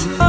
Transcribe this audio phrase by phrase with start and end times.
[0.00, 0.27] Oh.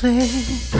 [0.00, 0.79] Social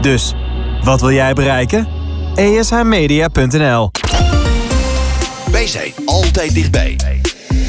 [0.00, 0.34] Dus,
[0.82, 1.88] wat wil jij bereiken?
[2.34, 3.90] ESHmedia.nl
[5.50, 6.96] Wij zijn altijd dichtbij.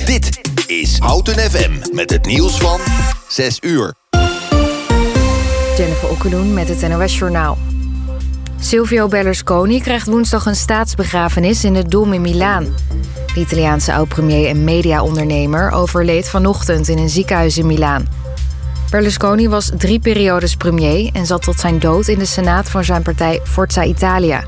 [0.05, 2.79] Dit is Houten FM met het nieuws van
[3.27, 3.93] 6 uur.
[5.77, 7.57] Jennifer Okkeloen met het NOS Journaal.
[8.59, 12.67] Silvio Berlusconi krijgt woensdag een staatsbegrafenis in het Dom in Milaan.
[13.33, 18.07] De Italiaanse oud-premier en mediaondernemer overleed vanochtend in een ziekenhuis in Milaan.
[18.89, 23.01] Berlusconi was drie periodes premier en zat tot zijn dood in de senaat van zijn
[23.01, 24.43] partij Forza Italia.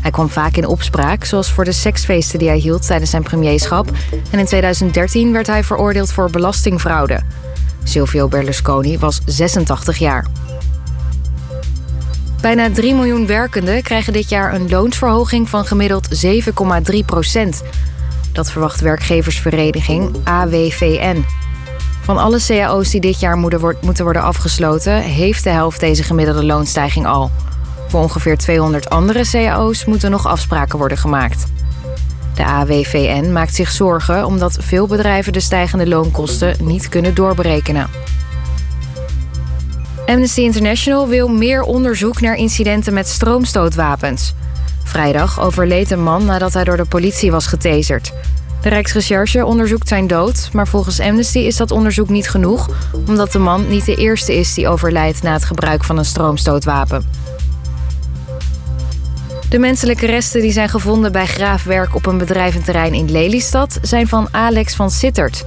[0.00, 3.90] Hij kwam vaak in opspraak, zoals voor de seksfeesten die hij hield tijdens zijn premierschap.
[4.30, 7.20] En in 2013 werd hij veroordeeld voor belastingfraude.
[7.82, 10.26] Silvio Berlusconi was 86 jaar.
[12.40, 17.62] Bijna 3 miljoen werkenden krijgen dit jaar een loonsverhoging van gemiddeld 7,3 procent.
[18.32, 21.24] Dat verwacht werkgeversvereniging AWVN.
[22.04, 23.36] Van alle cao's die dit jaar
[23.80, 27.30] moeten worden afgesloten, heeft de helft deze gemiddelde loonstijging al.
[27.88, 31.46] Voor ongeveer 200 andere cao's moeten nog afspraken worden gemaakt.
[32.34, 37.88] De AWVN maakt zich zorgen omdat veel bedrijven de stijgende loonkosten niet kunnen doorberekenen.
[40.06, 44.34] Amnesty International wil meer onderzoek naar incidenten met stroomstootwapens.
[44.82, 48.12] Vrijdag overleed een man nadat hij door de politie was getaserd.
[48.64, 52.70] De Rijksrecherche onderzoekt zijn dood, maar volgens Amnesty is dat onderzoek niet genoeg,
[53.06, 57.04] omdat de man niet de eerste is die overlijdt na het gebruik van een stroomstootwapen.
[59.48, 64.28] De menselijke resten die zijn gevonden bij graafwerk op een bedrijventerrein in Lelystad zijn van
[64.30, 65.44] Alex van Sittert.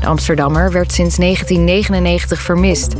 [0.00, 2.94] De Amsterdammer werd sinds 1999 vermist.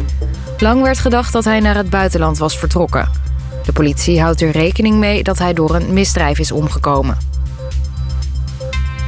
[0.58, 3.10] Lang werd gedacht dat hij naar het buitenland was vertrokken.
[3.64, 7.33] De politie houdt er rekening mee dat hij door een misdrijf is omgekomen.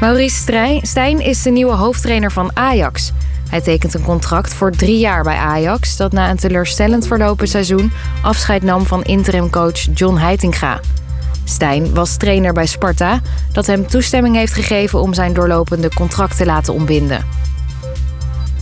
[0.01, 3.13] Maurice Stijn is de nieuwe hoofdtrainer van Ajax.
[3.49, 5.97] Hij tekent een contract voor drie jaar bij Ajax...
[5.97, 7.93] dat na een teleurstellend verlopen seizoen...
[8.23, 10.81] afscheid nam van interimcoach John Heitinga.
[11.45, 13.21] Stijn was trainer bij Sparta...
[13.53, 17.25] dat hem toestemming heeft gegeven om zijn doorlopende contract te laten ontbinden.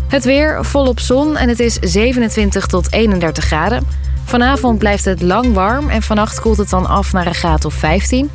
[0.08, 3.86] Het weer volop zon en het is 27 tot 31 graden.
[4.24, 7.74] Vanavond blijft het lang warm en vannacht koelt het dan af naar een graad of
[7.74, 8.30] 15...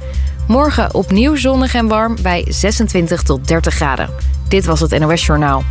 [0.50, 4.10] Morgen opnieuw zonnig en warm bij 26 tot 30 graden.
[4.48, 5.64] Dit was het NOS Journaal.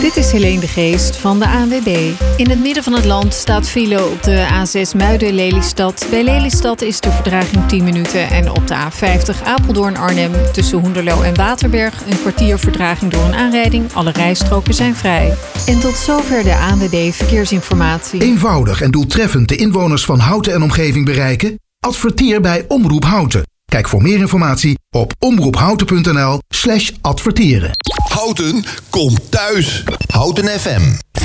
[0.00, 2.10] Dit is Helene de Geest van de ANWB.
[2.36, 6.06] In het midden van het land staat file op de A6 Muiden-Lelystad.
[6.10, 8.28] Bij Lelystad is de verdraging 10 minuten.
[8.28, 12.06] En op de A50 Apeldoorn-Arnhem tussen Hoenderloo en Waterberg...
[12.06, 13.92] een kwartier verdraging door een aanrijding.
[13.92, 15.34] Alle rijstroken zijn vrij.
[15.66, 18.22] En tot zover de ANWB Verkeersinformatie.
[18.22, 21.58] Eenvoudig en doeltreffend de inwoners van Houten en omgeving bereiken...
[21.86, 23.42] Adverteer bij Omroep Houten.
[23.64, 27.70] Kijk voor meer informatie op omroephouten.nl slash adverteren.
[28.08, 29.84] Houten komt thuis.
[30.12, 30.80] Houten FM.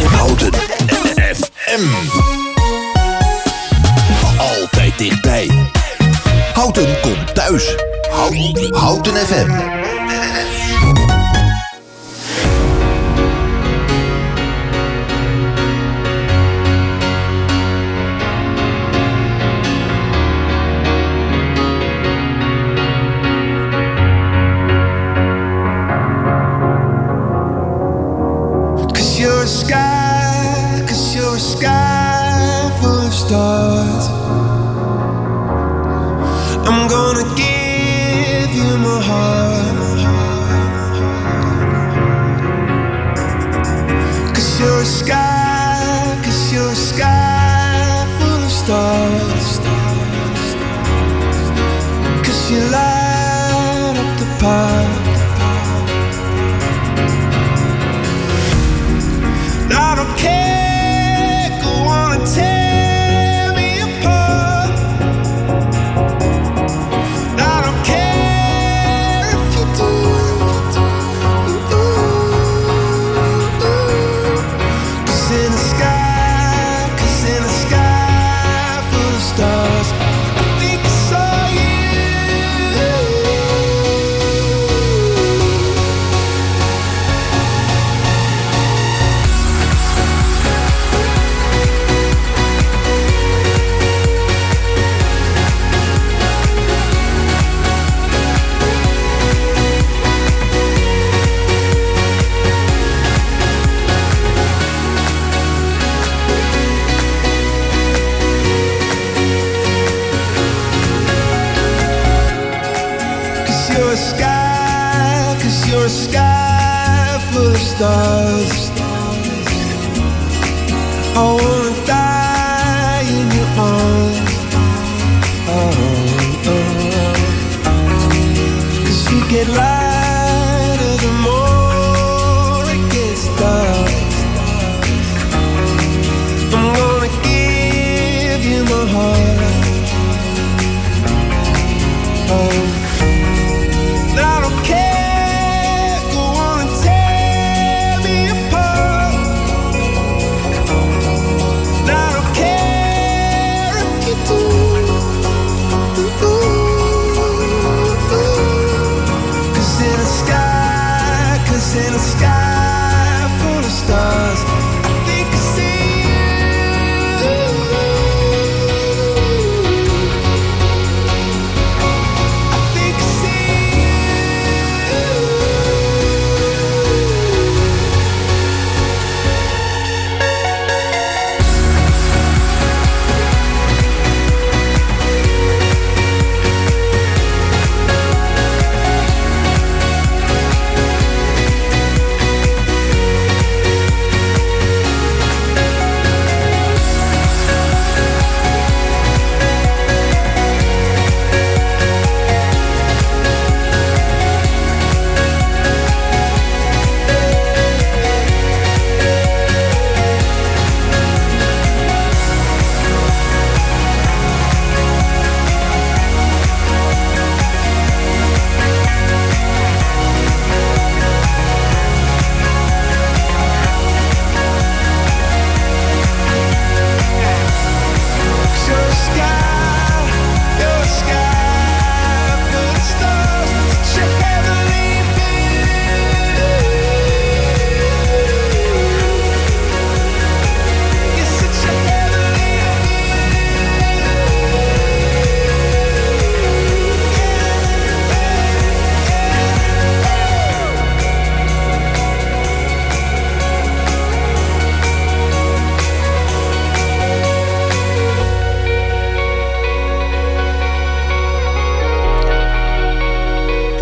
[0.06, 0.54] Houten
[1.34, 1.86] FM.
[4.38, 5.50] Altijd dichtbij.
[6.54, 7.76] Houten komt thuis.
[8.10, 9.81] Houten, Houten FM.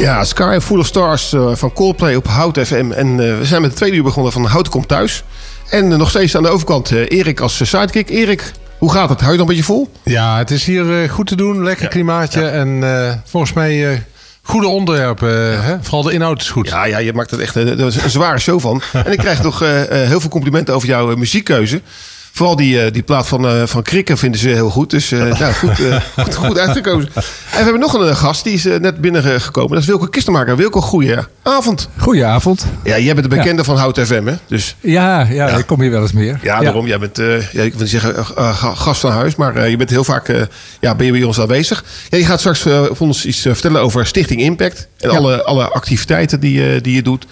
[0.09, 2.91] Ja, Sky Full of Stars eh, van Coldplay op Hout FM.
[2.91, 5.23] En eh, we zijn met de tweede uur begonnen van Hout komt thuis.
[5.69, 8.09] En eh, nog steeds aan de overkant Erik als sidekick.
[8.09, 9.19] Erik, hoe gaat het?
[9.19, 9.91] Hou je nog een beetje vol?
[10.03, 11.63] Ja, het is hier goed te doen.
[11.63, 12.47] Lekker klimaatje.
[12.47, 12.83] En
[13.25, 14.03] volgens mij
[14.41, 15.63] goede onderwerpen.
[15.63, 15.75] Hè?
[15.81, 16.69] Vooral de inhoud is goed.
[16.69, 18.81] Ja, ja, je maakt er echt een, zware show van.
[19.05, 21.81] En ik krijg toch heel veel complimenten over jouw muziekkeuze.
[22.39, 24.89] Vooral die, eh, die plaat van, eh van Krikken vinden ze heel goed.
[24.89, 27.09] Dus eh, nou, goed, eh, goed, goed uitgekozen.
[27.15, 29.71] En we hebben nog een gast, die is net binnengekomen.
[29.71, 30.55] Dat is Wilco Kistenmaker.
[30.55, 31.89] Wilco, goeie avond.
[31.97, 32.65] Goedenavond.
[32.83, 34.33] Ja, jij bent de bekende van Hout FM, hè?
[34.47, 36.39] Dus Ja, ja, ik kom hier wel eens meer.
[36.41, 36.87] ja, daarom.
[36.87, 39.77] Jij bent, eh, ja, ik wil niet zeggen ga- gast van huis, maar eh, je
[39.77, 40.41] bent heel vaak eh,
[40.79, 41.83] ja, ben je bij ons aanwezig.
[42.09, 44.87] Ja, je gaat straks voor ons iets vertellen over Stichting Impact.
[44.97, 45.17] En Ja.
[45.17, 47.25] alle, alle activiteiten die, die je doet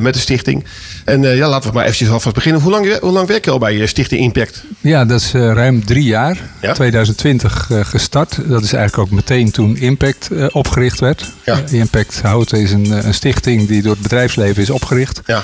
[0.00, 0.64] met de stichting.
[1.04, 2.60] En eh, ja, laten we maar eventjes alvast beginnen.
[2.62, 4.62] Hoe lang, hoe lang werk je al bij eh, Stichting Impact?
[4.80, 6.36] Ja, dat is eh, ruim drie jaar.
[6.60, 6.72] Ja.
[6.72, 8.36] 2020 eh, gestart.
[8.48, 11.32] Dat is eigenlijk ook meteen toen Impact eh, opgericht werd.
[11.44, 11.60] Ja.
[11.66, 15.20] Eh, Impact Houten is een, eh, een stichting die door het bedrijfsleven is opgericht.
[15.26, 15.42] Ja.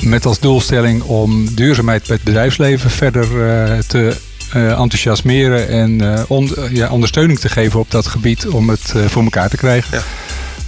[0.00, 4.16] Met als doelstelling om duurzaamheid bij het bedrijfsleven verder eh, te
[4.52, 9.04] eh, enthousiasmeren en eh, on- ja, ondersteuning te geven op dat gebied om het eh,
[9.06, 9.96] voor elkaar te krijgen.
[9.98, 10.02] Ja.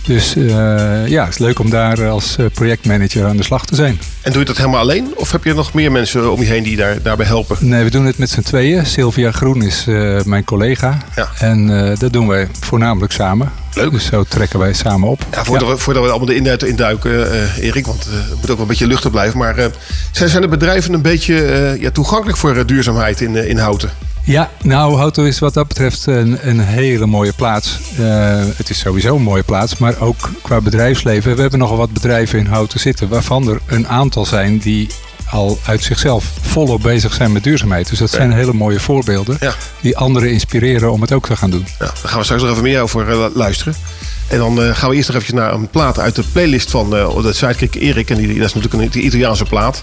[0.06, 3.75] Dus eh, ja, het is leuk om daar als eh, projectmanager aan de slag te
[3.75, 4.00] zijn.
[4.21, 5.12] En doe je dat helemaal alleen?
[5.16, 7.56] Of heb je nog meer mensen om je heen die daar, daarbij helpen?
[7.61, 8.87] Nee, we doen het met z'n tweeën.
[8.87, 10.99] Sylvia Groen is eh, mijn collega.
[11.16, 11.28] Ja.
[11.38, 11.66] En
[11.99, 13.52] dat doen wij voornamelijk samen.
[13.75, 13.90] Leuk.
[13.90, 15.26] Dus zo trekken wij samen op.
[15.32, 18.61] Ja, voordat, We, voordat we allemaal de inhoud induiken, Erik, want het moet ook wel
[18.61, 19.38] een beetje luchtig blijven.
[19.38, 19.71] Maar
[20.12, 23.90] zijn, zijn de bedrijven een beetje ja, toegankelijk voor duurzaamheid in, in Houten?
[24.25, 27.79] Ja, nou, Houten is wat dat betreft een, een hele mooie plaats.
[27.99, 31.35] Eh, het is sowieso een mooie plaats, maar ook qua bedrijfsleven.
[31.35, 34.88] We hebben nogal wat bedrijven in Houten zitten, waarvan er een aantal zijn die
[35.31, 37.88] al uit zichzelf volop bezig zijn met duurzaamheid.
[37.88, 38.17] Dus dat Ja.
[38.17, 39.55] zijn hele mooie voorbeelden Ja.
[39.81, 41.67] die anderen inspireren om het ook te gaan doen.
[41.79, 43.75] Ja, daar gaan we straks nog even meer over eh, luisteren.
[44.29, 46.97] En dan eh, gaan we eerst nog even naar een plaat uit de playlist van
[46.97, 48.11] eh de Sidekick Erik.
[48.11, 49.83] En die, dat is natuurlijk een Italiaanse plaat.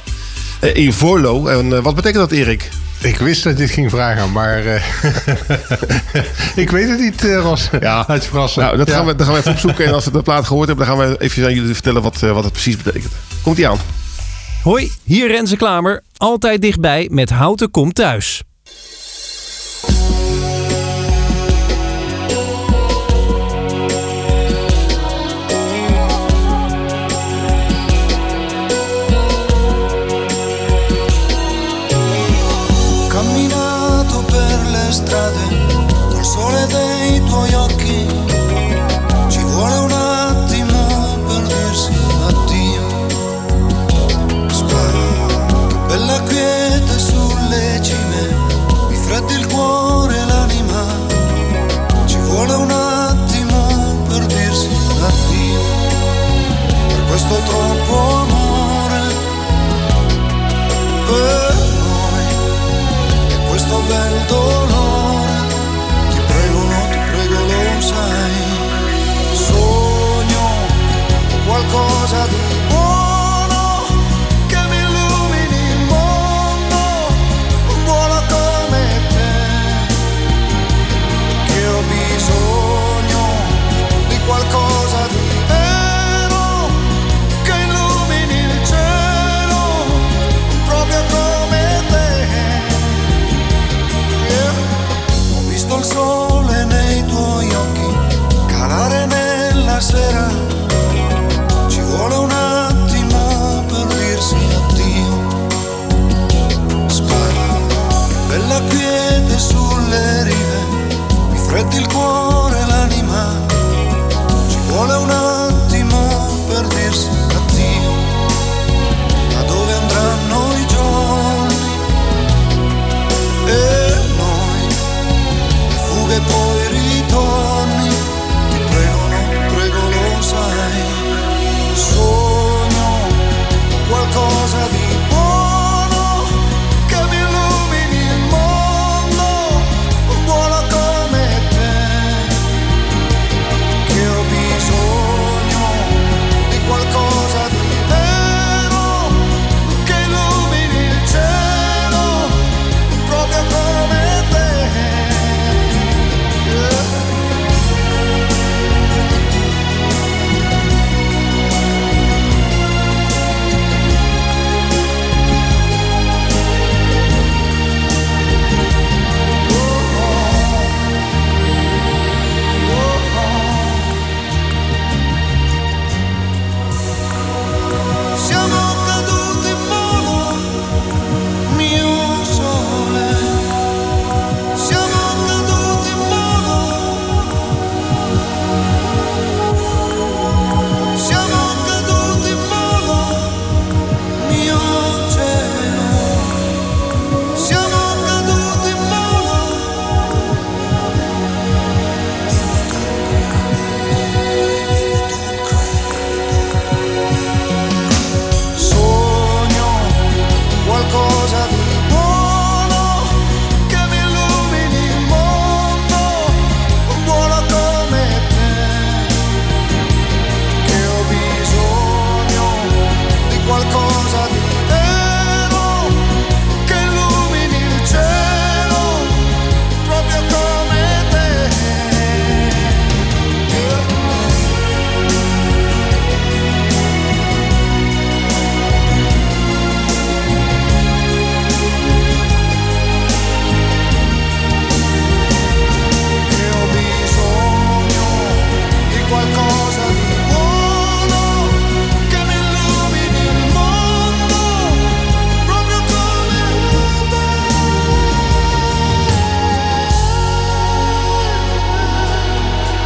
[0.74, 1.48] In Vorlo.
[1.48, 2.70] En wat betekent dat, Erik?
[3.02, 4.84] Ik wist dat je dit ging vragen, maar eh,
[6.64, 7.70] ik weet het niet, eh, Ros.
[7.80, 8.06] Ja.
[8.08, 8.62] Je verrassen.
[8.62, 8.94] Nou, dat Ja.
[8.96, 9.86] gaan, we, dat gaan we even opzoeken.
[9.86, 12.24] En als we de plaat gehoord hebben, dan gaan we even aan jullie vertellen wat,
[12.24, 13.12] eh, wat het precies betekent.
[13.42, 13.78] Komt ie aan.
[14.64, 16.04] Hoi, hier Renze Klamer.
[16.18, 18.44] Altijd dichtbij met Houten komt thuis.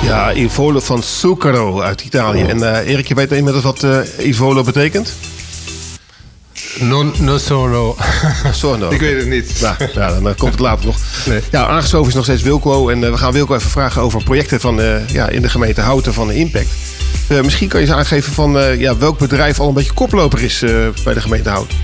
[0.03, 2.41] Ja, Ivolo van Zucchero uit Italië.
[2.41, 5.13] En eh Erik, je weet inmiddels wat eh Ivolo betekent?
[6.79, 7.95] Non, non solo.
[8.51, 8.89] Sono.
[8.89, 9.61] Ik weet het niet.
[9.61, 10.97] Nou, ja, dan eh, komt het later nog.
[11.51, 12.89] Ja, aangeschoven is nog steeds Wilco.
[12.89, 16.27] En we gaan Wilco even vragen over projecten van, ja, in de gemeente Houten van
[16.27, 16.69] de Impact.
[17.43, 20.59] Misschien kan je eens aangeven van ja, welk bedrijf al een beetje koploper is
[21.03, 21.77] bij de gemeente Houten.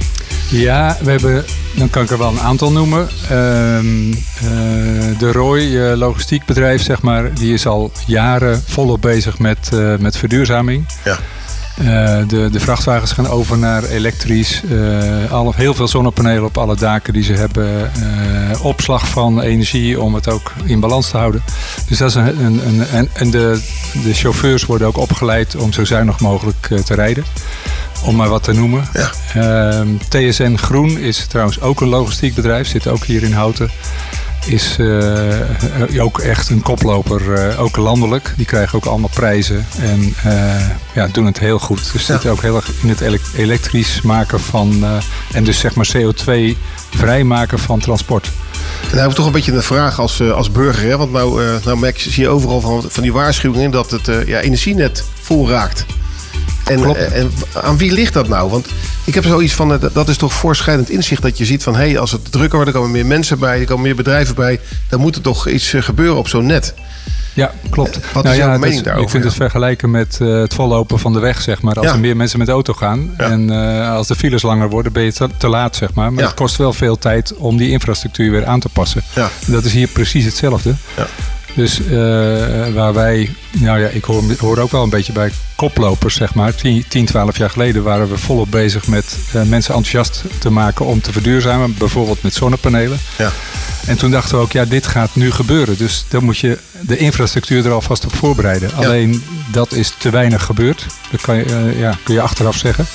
[0.52, 3.08] Ja, we hebben, dan kan ik er wel een aantal noemen.
[3.30, 9.70] Ehm, eh, de Roy, eh, logistiekbedrijf, zeg maar, die is al jaren volop bezig met,
[9.74, 10.86] eh, met verduurzaming.
[11.04, 11.18] Ja.
[11.80, 14.62] Eh, de, de vrachtwagens gaan over naar elektrisch.
[14.64, 17.92] Eh, heel veel zonnepanelen op alle daken die ze hebben.
[17.94, 21.44] Eh, opslag van energie om het ook in balans te houden.
[21.88, 23.62] Dus dat is een, een, een, en, en de,
[24.04, 27.24] de chauffeurs worden ook opgeleid om zo zuinig mogelijk te rijden.
[28.06, 28.88] Om maar wat te noemen.
[29.34, 32.68] Ehm, TSN Groen is trouwens ook een logistiek bedrijf.
[32.68, 33.70] Zit ook hier in Houten.
[34.50, 38.34] Is eh, ook echt een koploper, eh, ook landelijk.
[38.38, 41.92] Die krijgen ook allemaal prijzen en eh, ja, doen het heel goed.
[41.94, 44.80] Dus zitten ook heel erg in het ele- elektrisch maken van...
[44.84, 44.92] eh,
[45.34, 46.58] en dus zeg maar CO2
[46.90, 48.26] vrijmaken van transport.
[48.26, 48.32] En
[48.82, 50.90] dan hebben we toch een beetje een vraag als, eh, als burger.
[50.90, 50.98] Hè?
[50.98, 54.08] Want nou, eh, nou merk je, zie je overal van, van die waarschuwingen dat het
[54.08, 55.86] eh, ja, energienet vol raakt.
[56.66, 58.50] En, eh, en aan wie ligt dat nou?
[58.50, 58.68] Want
[59.04, 61.76] ik heb zoiets van, eh, dat- is toch voorschrijdend inzicht dat je ziet van...
[61.76, 64.36] hé, hey, als het drukker wordt, er komen meer mensen bij, er komen meer bedrijven
[64.36, 64.60] bij...
[64.90, 66.74] dan moet er toch iets eh, gebeuren op zo'n net.
[67.34, 68.00] Ja, klopt.
[68.14, 69.06] Wat Nou is jouw dat mening is- daarover?
[69.06, 71.76] Ik vind het vergelijken met het vollopen van de weg, zeg maar.
[71.76, 71.94] Als Ja.
[71.94, 73.50] er meer mensen met de auto gaan en
[73.90, 76.14] als de files langer worden, ben je te, te laat, zeg maar.
[76.14, 79.04] Maar het kost wel veel tijd om die infrastructuur weer aan te passen.
[79.46, 80.76] Dat is hier precies hetzelfde.
[81.60, 86.16] Dus eh, waar wij, nou ja, ik hoor, hoor ook wel een beetje bij koplopers,
[86.16, 86.56] zeg maar.
[86.56, 90.86] 10, 10 12 jaar geleden waren we volop bezig met eh, mensen enthousiast te maken
[90.86, 91.76] om te verduurzamen.
[91.78, 93.00] Bijvoorbeeld met zonnepanelen.
[93.18, 93.32] Ja.
[93.86, 95.78] En toen dachten we ook, ja, dit gaat nu gebeuren.
[95.78, 98.74] Dus dan moet je de infrastructuur er alvast op voorbereiden.
[98.76, 100.86] Alleen dat is te weinig gebeurd.
[101.12, 102.86] Dat kan je, eh, ja, kun je achteraf zeggen.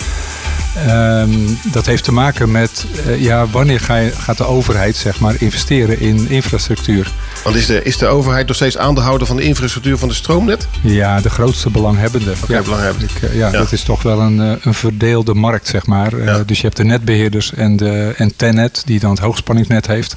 [0.75, 1.31] Ehm,
[1.63, 5.35] dat heeft te maken met eh, ja, wanneer ga je, gaat de overheid zeg maar,
[5.39, 7.13] investeren in infrastructuur.
[7.45, 10.69] Want is de, is de overheid nog steeds aandeelhouder van de infrastructuur van de stroomnet?
[10.81, 12.33] Ja, de grootste belanghebbende.
[12.49, 13.07] ja, belanghebbende.
[13.15, 16.11] Ik, eh, ja, dat is toch wel een, eh, een verdeelde markt, zeg maar.
[16.47, 20.15] Dus je hebt de netbeheerders en, de, en Tennet, die dan het hoogspanningsnet heeft.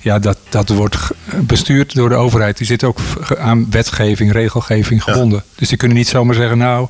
[0.00, 0.96] Ja, dat, dat wordt
[1.40, 2.58] bestuurd door de overheid.
[2.58, 2.98] Die zit ook
[3.38, 5.42] aan wetgeving, regelgeving gebonden.
[5.54, 6.88] Dus die kunnen niet zomaar zeggen, nou,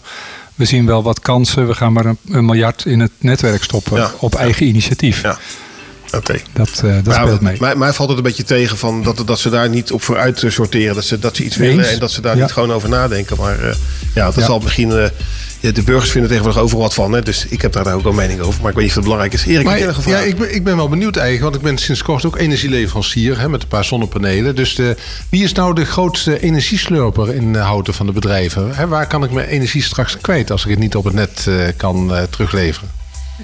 [0.63, 1.67] we zien wel wat kansen.
[1.67, 4.11] We gaan maar een, een miljard in het netwerk stoppen Ja.
[4.19, 5.23] op eigen initiatief.
[5.23, 5.39] Ja.
[6.15, 6.39] Oké.
[6.53, 7.57] Dat, eh, dat speelt mee.
[7.61, 10.43] Mij, mij valt het een beetje tegen van dat, dat ze daar niet op vooruit
[10.43, 10.95] eh, sorteren.
[10.95, 12.43] Dat ze, dat ze iets willen en dat ze daar Ja.
[12.43, 13.37] niet gewoon over nadenken.
[13.37, 13.75] Maar eh,
[14.15, 14.89] ja, dat zal misschien...
[14.91, 15.11] ja,
[15.71, 17.13] de burgers vinden tegenwoordig overal wat van.
[17.13, 17.23] Hè?
[17.23, 18.61] Dus ik heb daar ook wel mening over.
[18.61, 19.45] Maar ik weet niet of het belangrijk is.
[19.45, 22.25] Erik, Maar, ja, ik ben, ik ben wel benieuwd eigenlijk, want ik ben sinds kort
[22.25, 24.55] ook energieleverancier hè, met een paar zonnepanelen.
[24.55, 24.97] Dus de,
[25.29, 28.75] wie is nou de grootste energieslurper in eh, houten van de bedrijven?
[28.75, 31.47] Hè, waar kan ik mijn energie straks kwijt als ik het niet op het net
[31.49, 32.91] eh, kan eh, terugleveren?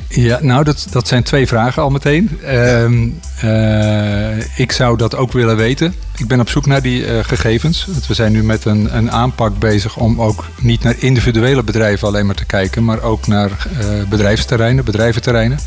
[0.09, 2.39] Ja, nou, dat, dat zijn twee vragen al meteen.
[2.45, 3.09] Ehm,
[3.41, 5.95] eh, ik zou dat ook willen weten.
[6.19, 7.87] Ik ben op zoek naar die eh, gegevens.
[8.07, 12.27] We zijn nu met een, een aanpak bezig om ook niet naar individuele bedrijven alleen
[12.27, 15.59] maar te kijken, maar ook naar eh, bedrijfsterreinen, bedrijventerreinen.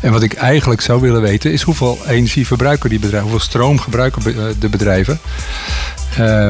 [0.00, 3.78] En wat ik eigenlijk zou willen weten is hoeveel energie verbruiken die bedrijven, hoeveel stroom
[3.78, 5.20] gebruiken eh, de bedrijven.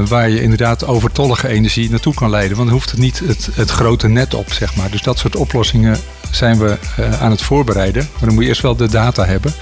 [0.08, 2.56] Waar je inderdaad overtollige energie naartoe kan leiden.
[2.56, 4.90] Want dan hoeft het niet het, het grote net op, zeg maar.
[4.90, 5.98] Dus dat soort oplossingen
[6.30, 6.76] zijn we
[7.20, 8.08] aan het voorbereiden.
[8.12, 9.52] Maar dan moet je eerst wel de data hebben.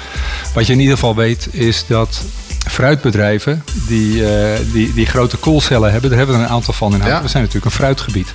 [0.54, 2.22] Wat je in ieder geval weet is dat
[2.68, 6.94] fruitbedrijven die, eh, die, die grote koelcellen hebben, daar hebben we er een aantal van
[6.94, 7.22] in huis.
[7.22, 8.34] We zijn natuurlijk een fruitgebied.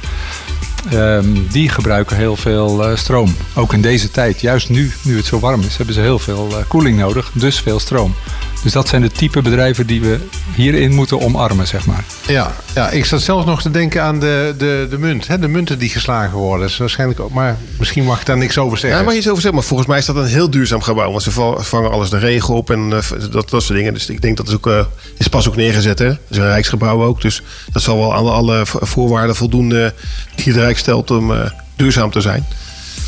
[0.91, 3.35] Ehm, die gebruiken heel veel eh, stroom.
[3.53, 6.47] Ook in deze tijd, juist nu, nu het zo warm is, hebben ze heel veel
[6.49, 8.15] eh, koeling nodig, dus veel stroom.
[8.63, 10.19] Dus dat zijn de type bedrijven die we
[10.55, 12.03] hierin moeten omarmen, zeg maar.
[12.27, 15.27] Ja, ja, ik zat zelfs nog te denken aan de, de, de munt.
[15.27, 16.69] Hè, de munten die geslagen worden.
[16.77, 18.99] Waarschijnlijk ook, maar misschien mag ik daar niks over zeggen.
[18.99, 21.09] Ja, maar je over zeggen, maar volgens mij is dat een heel duurzaam gebouw.
[21.11, 23.93] Want ze va- vangen alles de regen op en eh, dat, dat soort dingen.
[23.93, 24.85] Dus ik denk dat het ook, eh,
[25.17, 25.99] is pas ook neergezet.
[25.99, 26.05] Hè?
[26.05, 27.21] Het is een rijksgebouw ook.
[27.21, 29.87] Dus dat zal wel aan alle vo- voorwaarden voldoen eh,
[30.35, 31.39] die het Rijk stelt om eh,
[31.75, 32.45] duurzaam te zijn.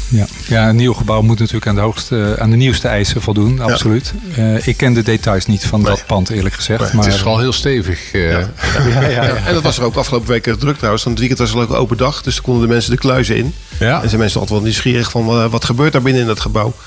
[0.07, 0.25] Ja.
[0.47, 4.13] ja, een nieuw gebouw moet natuurlijk aan de, hoogste, aan de nieuwste eisen voldoen, absoluut.
[4.35, 6.79] Eh, ik ken de details niet van dat pand, eerlijk gezegd.
[6.79, 8.11] Maar maar het is wel heel stevig.
[8.11, 8.21] eh.
[8.31, 8.47] Ja,
[8.89, 9.35] ja, ja.
[9.45, 11.03] En dat was er ook afgelopen weken druk trouwens.
[11.03, 12.21] Want het weekend was er ook een open dag.
[12.21, 13.53] Dus dan konden de mensen de kluizen in.
[13.79, 14.01] Ja.
[14.01, 16.73] En zijn mensen altijd wel nieuwsgierig van eh, wat gebeurt daar binnen in dat gebouw.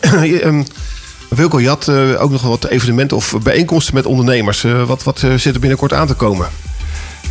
[0.00, 0.62] Ehm,
[1.28, 4.64] Wilco, je had eh, ook nog wat evenementen of bijeenkomsten met ondernemers.
[4.64, 6.48] Eh, wat wat eh, zit er binnenkort aan te komen?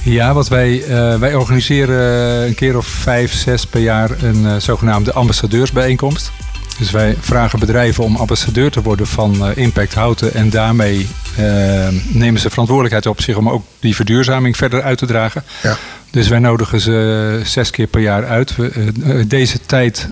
[0.04, 2.00] Ja, wat wij, eh, wij organiseren
[2.48, 6.32] een keer of vijf, zes per jaar een eh, zogenaamde ambassadeursbijeenkomst.
[6.78, 11.08] Dus wij vragen bedrijven om ambassadeur te worden van eh, Impact Houten en daarmee
[12.08, 15.44] nemen ze verantwoordelijkheid op zich om ook die verduurzaming verder uit te dragen.
[15.64, 15.78] Ja.
[16.12, 18.56] Dus wij nodigen ze zes keer per jaar uit.
[18.56, 20.08] We, deze tijd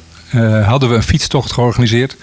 [0.64, 2.16] hadden we een fietstocht georganiseerd.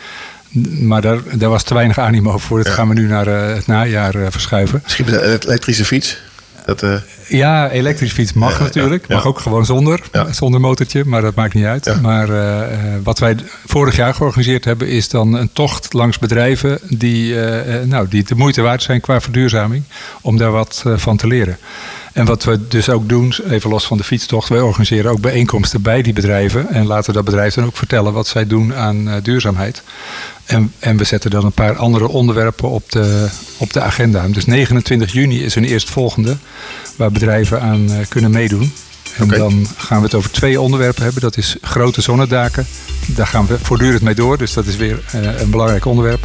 [0.81, 2.63] Maar daar, daar was te weinig animo voor.
[2.63, 4.81] Dat gaan we nu naar het najaar verschuiven.
[4.83, 6.19] Misschien met een elektrische fiets.
[6.67, 6.83] Dat,
[7.29, 9.09] Ja, elektrisch fiets mag Ja, natuurlijk.
[9.09, 10.01] Mag ook gewoon zonder.
[10.31, 12.03] Zonder motortje, maar dat maakt niet uit.
[12.03, 14.89] Maar eh, eh, wat wij vorig jaar georganiseerd hebben...
[14.89, 19.21] is dan een tocht langs bedrijven die, eh, nou, die de moeite waard zijn qua
[19.21, 19.85] verduurzaming.
[20.21, 21.59] Om daar wat van te leren.
[22.13, 24.49] En wat we dus ook doen, even los van de fietstocht...
[24.49, 26.69] wij organiseren ook bijeenkomsten bij die bedrijven...
[26.69, 29.83] en laten dat bedrijf dan ook vertellen wat zij doen aan duurzaamheid.
[30.45, 34.29] En, en we zetten dan een paar andere onderwerpen op de, op de agenda.
[34.29, 36.37] Dus 29 juni is een eerstvolgende
[36.97, 38.73] waar bedrijven aan eh, kunnen meedoen.
[39.17, 41.23] En dan gaan we het over twee onderwerpen hebben.
[41.23, 42.67] Dat is grote zonnedaken.
[43.07, 44.39] Daar gaan we voortdurend mee door.
[44.39, 46.25] Dus dat is weer eh, een belangrijk onderwerp.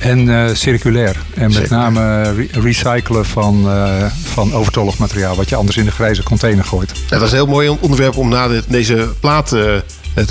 [0.00, 1.16] En eh, circulair.
[1.34, 5.36] En met name re- recyclen van, eh, van overtollig materiaal.
[5.36, 6.92] Wat je anders in de grijze container gooit.
[6.96, 9.84] Ja, dat is een heel mooi onderwerp om na deze plaat te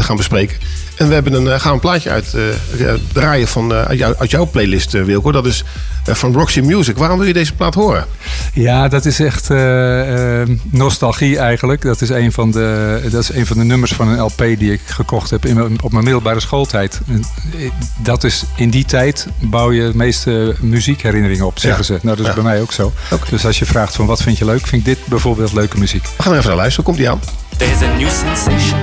[0.03, 0.58] gaan bespreken.
[0.97, 3.97] En we hebben een, eh, gaan een plaatje uit eh, eh, draaien van, eh, uit,
[3.97, 5.31] jou- uit jouw playlist, eh, Wilco.
[5.31, 5.63] Dat is
[6.03, 6.97] van Roxy Music.
[6.97, 8.05] Waarom wil je deze plaat horen?
[8.53, 9.49] Ja, dat is echt
[10.71, 11.81] nostalgie eigenlijk.
[11.81, 14.71] Dat is, een van de, dat is een van de nummers van een LP die
[14.73, 16.99] ik gekocht heb in op mijn middelbare schooltijd.
[17.99, 21.86] Dat is in die tijd bouw je de meeste muziekherinneringen op, zeggen Ja.
[21.86, 21.93] ze.
[21.93, 22.41] Nou, dat is Ja.
[22.41, 22.93] bij mij ook zo.
[23.29, 26.03] Dus als je vraagt van wat vind je leuk, vind ik dit bijvoorbeeld leuke muziek.
[26.17, 26.86] We gaan er even naar luisteren.
[26.86, 27.19] Komt die aan?
[27.57, 28.79] There's a new sensation,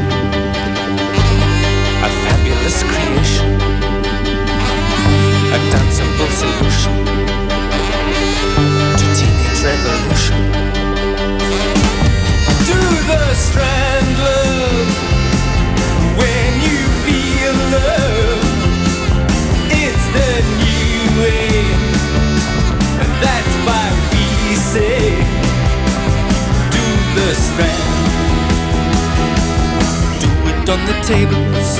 [30.75, 31.71] on the tables.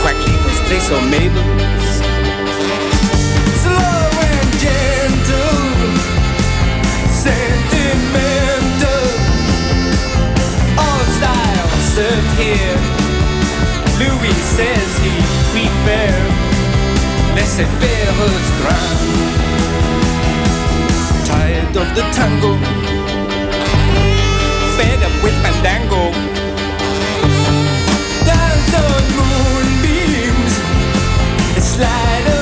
[0.00, 1.94] Quackly was place or Mabel's.
[3.62, 5.66] Slow and gentle,
[7.26, 9.06] sentimental.
[10.82, 12.78] All styles served here.
[13.98, 15.14] Louis says he
[15.50, 16.14] prefer
[17.34, 18.12] laissez faire
[18.60, 18.98] grand.
[21.26, 22.52] Tired of the tango,
[24.76, 26.25] fed up with fandango.
[31.76, 32.35] Slide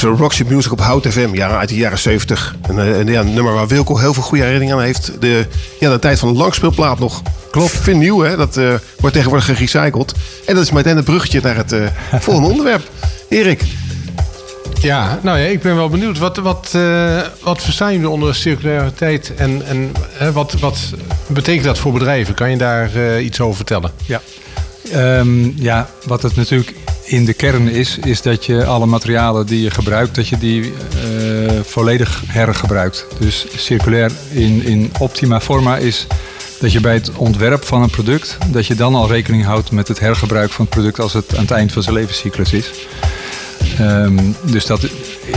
[0.00, 2.56] was een Roxy Music op Hout FM, ja, uit de jaren 70.
[2.68, 5.12] Een, eh, een, ja, een nummer waar Wilco heel veel goede herinneringen aan heeft.
[5.20, 5.46] De,
[5.80, 7.22] ja, de tijd van de langspeelplaat nog.
[7.50, 7.70] Klopt.
[7.70, 8.36] Vind nieuw, hè?
[8.36, 10.14] Dat eh, wordt tegenwoordig gerecycled.
[10.46, 11.80] En dat is meteen het bruggetje naar het eh,
[12.20, 12.90] volgende onderwerp.
[13.28, 13.62] Erik.
[14.80, 16.18] Ja, nou ja, ik ben wel benieuwd.
[16.18, 20.78] Wat, wat, eh, wat verstaan jullie onder circulariteit en, en eh, wat, wat
[21.26, 22.34] betekent dat voor bedrijven?
[22.34, 23.90] Kan je daar eh, iets over vertellen?
[24.06, 24.20] Ja.
[24.92, 26.74] Ehm, ja, wat het natuurlijk
[27.06, 30.62] in de kern is, is dat je alle materialen die je gebruikt, dat je die
[30.62, 33.06] eh, volledig hergebruikt.
[33.18, 36.06] Dus circulair in, in optima forma is
[36.60, 39.88] dat je bij het ontwerp van een product, dat je dan al rekening houdt met
[39.88, 42.70] het hergebruik van het product als het aan het eind van zijn levenscyclus is.
[43.78, 44.80] Ehm, dus dat,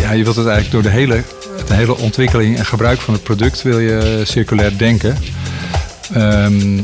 [0.01, 1.23] ja, je wilt het eigenlijk door de hele,
[1.67, 5.17] de hele ontwikkeling en gebruik van het product wil je circulair denken.
[6.13, 6.81] Ehm,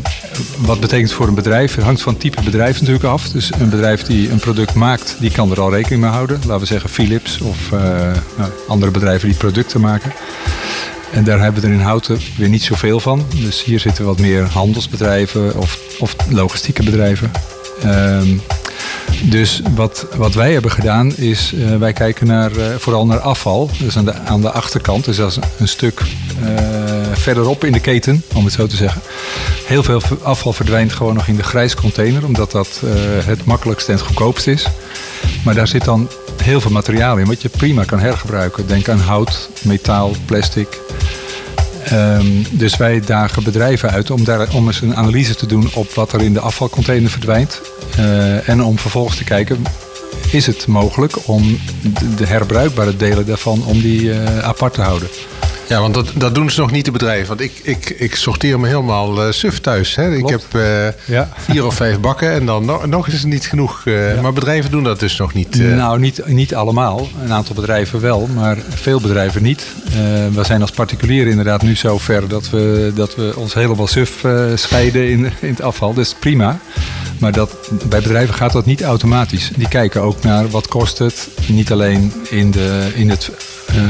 [0.59, 1.75] wat betekent voor een bedrijf?
[1.75, 3.29] Het hangt van type bedrijf natuurlijk af.
[3.29, 6.39] Dus een bedrijf die een product maakt, die kan er al rekening mee houden.
[6.39, 7.79] Laten we zeggen Philips of eh,
[8.37, 10.11] nou, andere bedrijven die producten maken.
[11.11, 13.25] En daar hebben we er in Houten weer niet zoveel van.
[13.35, 17.31] Dus hier zitten wat meer handelsbedrijven of, of logistieke bedrijven.
[17.83, 18.37] Ehm,
[19.23, 23.69] dus wat, wat wij hebben gedaan is, eh, wij kijken naar, eh, vooral naar afval.
[23.79, 26.01] Dus aan de, aan de achterkant, dus dat is een stuk
[26.43, 29.01] eh, verderop in de keten, om het zo te zeggen.
[29.65, 32.91] Heel veel afval verdwijnt gewoon nog in de grijscontainer, omdat dat eh,
[33.25, 34.67] het makkelijkst en het goedkoopst is.
[35.43, 36.09] Maar daar zit dan
[36.43, 38.67] heel veel materiaal in, wat je prima kan hergebruiken.
[38.67, 40.79] Denk aan hout, metaal, plastic.
[41.85, 45.93] Ehm, dus wij dagen bedrijven uit om, daar, om eens een analyse te doen op
[45.93, 47.61] wat er in de afvalcontainer verdwijnt.
[47.97, 49.63] Eh, en om vervolgens te kijken,
[50.31, 55.07] is het mogelijk om de, de herbruikbare delen daarvan om die eh, apart te houden.
[55.67, 57.27] Ja, want dat, dat doen ze nog niet de bedrijven.
[57.27, 59.95] Want ik, ik, ik sorteer me helemaal eh, suf thuis.
[59.95, 60.15] Hè.
[60.15, 60.87] Ik heb eh,
[61.37, 63.81] vier of vijf bakken en dan nog, nog is het niet genoeg.
[63.85, 65.55] eh, Maar bedrijven doen dat dus nog niet.
[65.55, 67.07] Nou, niet, niet allemaal.
[67.23, 69.65] Een aantal bedrijven wel, maar veel bedrijven niet.
[70.33, 74.23] We zijn als particulier inderdaad nu zo ver dat we, dat we ons helemaal suf
[74.55, 75.93] scheiden in, in het afval.
[75.93, 76.59] Dat is prima.
[77.19, 77.55] Maar dat,
[77.89, 79.51] bij bedrijven gaat dat niet automatisch.
[79.55, 81.27] Die kijken ook naar wat kost het.
[81.47, 83.31] Niet alleen in, de, in het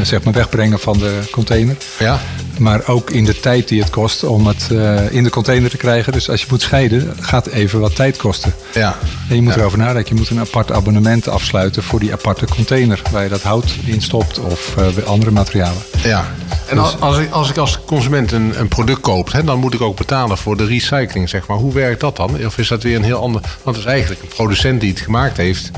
[0.04, 1.76] zeg maar wegbrengen van de container.
[2.00, 2.19] Ja.
[2.58, 5.78] Maar ook in de tijd die het kost om het eh, in de container te
[5.78, 6.13] krijgen.
[6.13, 8.54] Dus als je moet scheiden, gaat even wat tijd kosten.
[8.74, 8.95] Ja.
[9.30, 9.60] En je moet Ja.
[9.60, 10.13] erover nadenken.
[10.13, 13.02] Je moet een apart abonnement afsluiten voor die aparte container.
[13.12, 15.82] Waar je dat hout in stopt of eh, andere materialen.
[16.04, 16.26] Ja.
[16.69, 19.74] En als, als, ik, als ik als consument een, een product koop, hè, dan moet
[19.74, 21.58] ik ook betalen voor de recycling, zeg maar.
[21.58, 22.45] Hoe werkt dat dan?
[22.45, 23.41] Of is dat weer een heel ander...
[23.63, 25.71] Want het is eigenlijk een producent die het gemaakt heeft.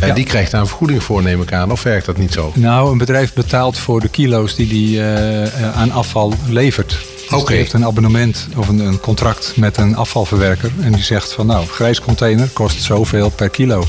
[0.00, 0.14] Ja.
[0.14, 1.70] Die krijgt daar een vergoeding voor, neem ik aan.
[1.72, 2.52] Of werkt dat niet zo?
[2.54, 6.88] Nou, een bedrijf betaalt voor de kilo's die die eh, eh, aan afval levert.
[6.88, 10.70] Dus die heeft een abonnement of een, een contract met een afvalverwerker.
[10.80, 13.84] En die zegt van nou, grijs container kost zoveel per kilo.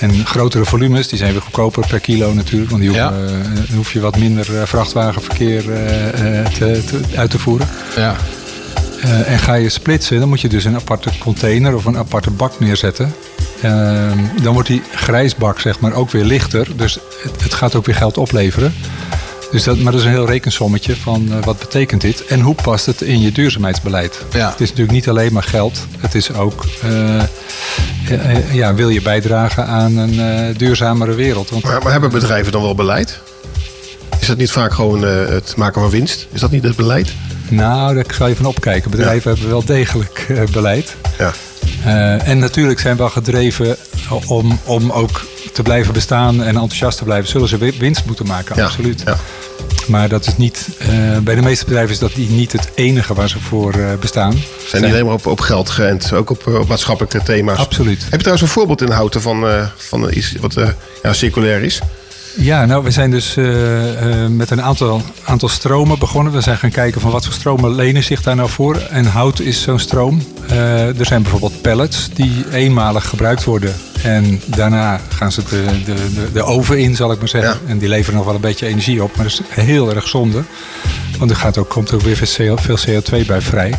[0.00, 2.70] En grotere volumes, die zijn weer goedkoper per kilo natuurlijk.
[2.70, 5.62] Want die hoeven, eh, dan hoef je wat minder vrachtwagenverkeer
[6.58, 7.68] te, te- uit te voeren.
[7.96, 8.16] Ja.
[9.26, 12.60] En ga je splitsen, dan moet je dus een aparte container of een aparte bak
[12.60, 13.14] neerzetten.
[13.62, 16.76] Ehm, dan wordt die grijsbak zeg maar ook weer lichter.
[16.76, 18.74] Dus het, het gaat ook weer geld opleveren.
[19.52, 22.54] Dus dat, maar dat is een heel rekensommetje van eh, wat betekent dit en hoe
[22.54, 24.24] past het in je duurzaamheidsbeleid.
[24.32, 24.50] Ja.
[24.50, 25.86] Het is natuurlijk niet alleen maar geld.
[25.98, 31.50] Het is ook, eh, eh, ja, wil je bijdragen aan een duurzamere wereld.
[31.50, 33.20] Want Maar, maar hebben bedrijven dan wel beleid?
[34.20, 36.26] Is dat niet vaak gewoon het maken van winst?
[36.32, 37.12] Is dat niet het beleid?
[37.48, 38.90] Nou, daar zal je van opkijken.
[38.90, 40.96] Bedrijven hebben wel degelijk beleid.
[41.18, 41.32] Ja.
[41.84, 43.76] Eh, en natuurlijk zijn we wel gedreven
[44.26, 47.28] om, om ook te blijven bestaan en enthousiast te blijven.
[47.28, 49.02] Zullen ze wi- winst moeten maken, Ja, absoluut.
[49.86, 53.14] Maar dat is niet, eh, bij de meeste bedrijven is dat die niet het enige
[53.14, 54.34] waar ze voor eh, bestaan.
[54.68, 57.58] Zijn niet alleen maar op, op geld geënt, ook op, op maatschappelijke thema's.
[57.58, 58.02] Absoluut.
[58.02, 59.44] Heb je trouwens een voorbeeld in houten van,
[59.76, 60.54] van iets wat
[61.02, 61.80] ja, circulair is?
[62.36, 66.32] Ja, nou, we zijn dus eh, eh, met een aantal, aantal stromen begonnen.
[66.32, 68.76] We zijn gaan kijken van wat voor stromen lenen zich daar nou voor.
[68.76, 70.22] En hout is zo'n stroom.
[70.48, 73.74] Eh, er zijn bijvoorbeeld pellets die eenmalig gebruikt worden.
[74.02, 77.60] En daarna gaan ze de, de, de, de oven in, zal ik maar zeggen.
[77.66, 79.16] En die leveren nog wel een beetje energie op.
[79.16, 80.42] Maar dat is heel erg zonde.
[81.18, 83.74] Want er gaat ook, komt ook weer veel veel CO2 bij vrij.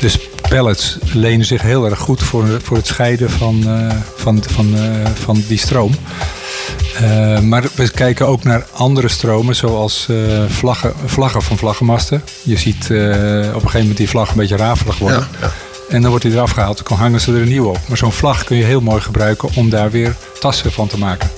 [0.00, 3.64] Dus pellets lenen zich heel erg goed voor, voor het scheiden van,
[4.16, 4.76] van, van,
[5.14, 5.94] van die stroom.
[7.02, 10.16] Eh, maar we kijken ook naar andere stromen, zoals eh,
[10.48, 12.22] vlaggen, vlaggen van vlaggenmasten.
[12.42, 15.26] Je ziet eh, op een gegeven moment die vlag een beetje rafelig worden.
[15.88, 17.78] En dan wordt die eraf gehaald, dan hangen ze er een nieuw op.
[17.88, 21.30] Maar zo'n vlag kun je heel mooi gebruiken om daar weer tassen van te maken.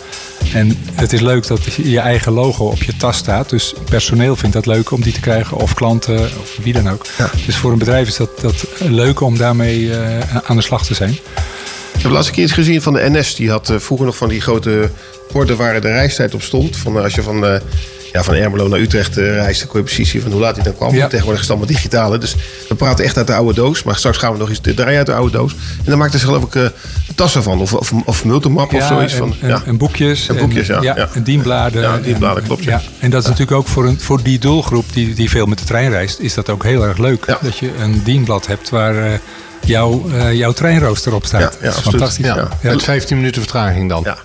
[0.54, 3.50] En het is leuk dat je eigen logo op je tas staat.
[3.50, 5.56] Dus personeel vindt dat leuk om die te krijgen.
[5.56, 7.06] Of klanten, of wie dan ook.
[7.46, 9.90] Dus voor een bedrijf is dat, dat leuk om daarmee
[10.46, 11.18] aan de slag te zijn.
[12.00, 13.34] Ik heb laatst een keer iets gezien van de NS.
[13.34, 14.90] Die had eh, vroeger nog van die grote
[15.32, 16.76] borden waar de reistijd op stond.
[16.76, 17.60] Van, eh, als je van, eh,
[18.12, 20.64] ja, van Ermelo naar Utrecht reist, dan kon je precies zien van hoe laat hij
[20.64, 20.94] dan kwam.
[20.94, 21.06] Ja.
[21.06, 22.18] Tegenwoordig is het allemaal digitale.
[22.18, 22.34] Dus
[22.68, 23.82] we praten echt uit de oude doos.
[23.82, 25.52] Maar straks gaan we nog eens draaien uit de oude doos.
[25.52, 26.72] En dan maakten ze geloof ik
[27.14, 27.60] tassen van.
[27.60, 29.12] Of, of, of multimap of zoiets.
[29.12, 29.62] en, van, en, ja.
[29.66, 30.28] en boekjes.
[30.28, 31.08] En boekjes, ja, ja.
[31.14, 31.82] En dienbladen.
[31.82, 32.82] Ja, dienbladen, En- klopt, ja.
[32.98, 35.64] En dat is natuurlijk ook voor, een, voor die doelgroep die, die veel met de
[35.64, 37.26] trein reist, is dat ook heel erg leuk.
[37.42, 39.20] Dat je een dienblad hebt waar
[39.64, 41.40] jouw, eh, jouw treinrooster op staat.
[41.40, 42.00] Ja, ja, dat is absoluut.
[42.00, 42.26] fantastisch.
[42.26, 42.48] Ja.
[42.62, 44.02] Met 15 minuten vertraging dan.
[44.04, 44.18] Ja.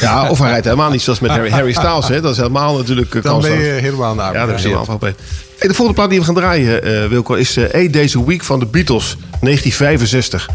[0.00, 2.08] ja, of hij rijdt helemaal niet zoals met Harry, Harry Styles.
[2.08, 2.20] Hè.
[2.20, 4.98] Dat is helemaal natuurlijk eh, Dan ben je helemaal naar Ja, dat is helemaal van
[5.00, 5.14] hey,
[5.58, 8.44] De volgende plaat die we gaan draaien, eh, Wilco, is eh Eight Days a Week
[8.44, 10.48] van de Beatles, 1965.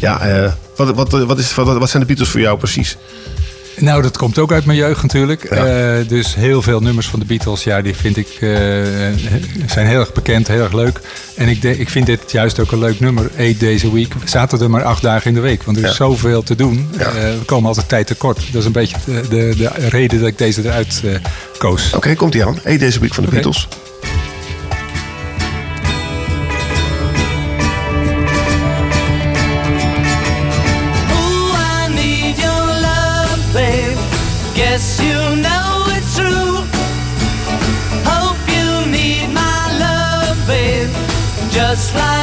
[0.00, 2.96] Ja, eh, wat, wat, wat, is, wat, wat zijn de Beatles voor jou precies?
[3.76, 5.44] Nou, dat komt ook uit mijn jeugd natuurlijk.
[5.44, 8.48] Eh, dus heel veel nummers van de Beatles, ja, die vind ik, eh,
[9.66, 11.00] zijn heel erg bekend, heel erg leuk.
[11.36, 14.14] En ik, de- ik vind dit juist ook een leuk nummer, Eight Days a Week.
[14.14, 15.94] We zaten er maar acht dagen in de week, want er is Ja.
[15.96, 16.88] zoveel te doen.
[16.98, 18.36] Eh, we komen altijd tijd tekort.
[18.52, 21.02] Dat is een beetje de, de, de reden dat ik deze eruit
[21.58, 21.92] koos.
[21.94, 22.58] Oké, komt ie aan.
[22.64, 23.30] Eight Days a Week van de.
[23.30, 23.68] Beatles.
[41.72, 42.21] Just like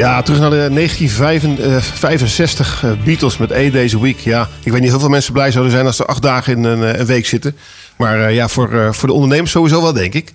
[0.00, 4.18] Ja, terug naar de 1965 eh, Beatles met Eight Days a Week.
[4.18, 6.82] Ja, ik weet niet hoeveel mensen blij zouden zijn als ze acht dagen in een,
[6.82, 7.56] eh, een week zitten.
[7.96, 10.32] Maar eh, ja, voor, voor de ondernemers sowieso wel, denk ik.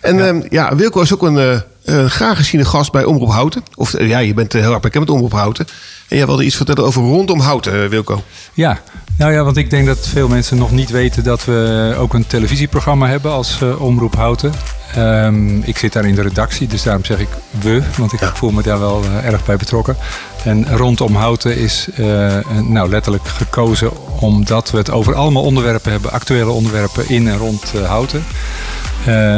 [0.00, 3.62] En ja, ja Wilco is ook een, een graag geziene gast bij Omroep Houten.
[3.74, 5.66] Of ja, je bent heel erg bekend met Omroep Houten.
[6.08, 8.22] En jij wilde iets vertellen over rondom Houten, Wilco.
[8.54, 8.80] Ja,
[9.18, 12.26] nou ja, want ik denk dat veel mensen nog niet weten dat we ook een
[12.26, 14.52] televisieprogramma hebben als Omroep Houten.
[14.94, 18.50] Ehm, ik zit daar in de redactie, dus daarom zeg ik we, want ik voel
[18.50, 19.96] me daar wel eh, erg bij betrokken.
[20.44, 23.90] En rondom Houten is eh, nou, letterlijk gekozen
[24.20, 28.24] omdat we het over allemaal onderwerpen hebben, actuele onderwerpen in en rond eh, Houten.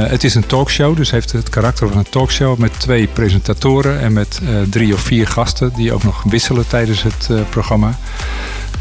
[0.09, 4.13] Het is een talkshow, dus heeft het karakter van een talkshow met twee presentatoren en
[4.13, 4.41] met
[4.71, 7.99] drie of vier gasten die ook nog wisselen tijdens het programma.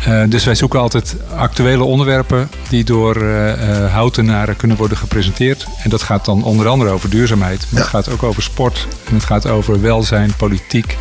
[0.04, 5.66] Eh, dus wij zoeken altijd actuele onderwerpen die door eh, houtenaren kunnen worden gepresenteerd.
[5.84, 7.66] En dat gaat dan onder andere over duurzaamheid.
[7.70, 8.88] Maar het gaat ook over sport.
[9.10, 10.98] En het gaat over welzijn, politiek.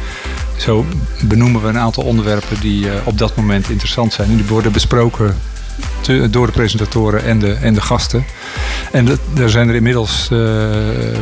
[0.57, 0.84] Zo
[1.22, 4.30] benoemen we een aantal onderwerpen die op dat moment interessant zijn.
[4.30, 5.36] En die worden besproken
[6.01, 8.24] te- door de presentatoren en de, en de gasten.
[8.92, 10.30] En dat- er zijn er inmiddels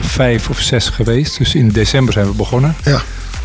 [0.01, 1.39] vijf of zes geweest.
[1.39, 2.75] Dus in december zijn we begonnen.
[2.85, 3.03] Ja.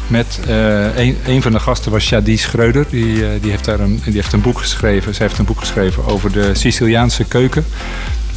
[0.07, 2.85] Met eh, een, een van de gasten was Shadi Schreuder.
[2.89, 5.15] Die, eh, die, heeft daar een, die heeft een boek geschreven.
[5.15, 7.65] Zij heeft een boek geschreven over de Siciliaanse keuken.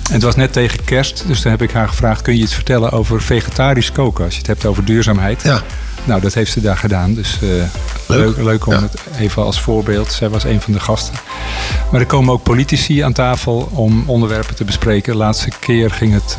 [0.08, 2.54] En het was net tegen kerst, dus toen heb ik haar gevraagd: kun je iets
[2.54, 4.24] vertellen over vegetarisch koken?
[4.24, 5.42] Als je het hebt over duurzaamheid.
[5.42, 5.62] Ja.
[6.04, 7.14] Nou, dat heeft ze daar gedaan.
[7.14, 7.48] Dus eh,
[8.06, 8.36] leuk.
[8.36, 8.80] leuk, om Ja.
[8.82, 10.12] het even als voorbeeld.
[10.12, 11.14] Zij was een van de gasten.
[11.90, 15.12] Maar er komen ook politici aan tafel om onderwerpen te bespreken.
[15.12, 16.36] De laatste keer ging het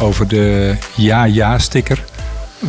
[0.00, 2.04] over de ja-ja-sticker.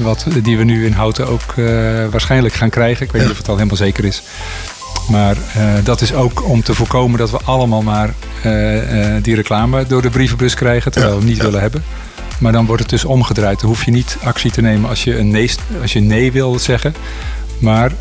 [0.02, 1.66] Wat, die we nu in Houten ook eh,
[2.12, 3.06] waarschijnlijk gaan krijgen.
[3.06, 4.22] Ik weet niet of het al helemaal zeker is.
[5.10, 8.52] Maar eh, dat is ook om te voorkomen dat we allemaal maar eh,
[9.22, 10.92] die reclame door de brievenbus krijgen.
[10.92, 11.84] Terwijl we het niet willen hebben.
[12.40, 13.60] Maar dan wordt het dus omgedraaid.
[13.60, 16.60] Dan hoef je niet actie te nemen als je een nee, als je nee wil
[16.60, 16.96] zeggen.
[17.60, 17.92] Maar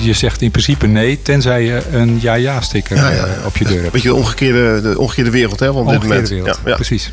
[0.00, 3.92] je zegt in principe nee, tenzij je een ja-ja-sticker Ja, ja, op je deur hebt.
[3.92, 5.72] Beetje de omgekeerde, de omgekeerde wereld, hè?
[5.72, 6.60] van dit Omgekeerde moment.
[6.62, 7.10] wereld, precies.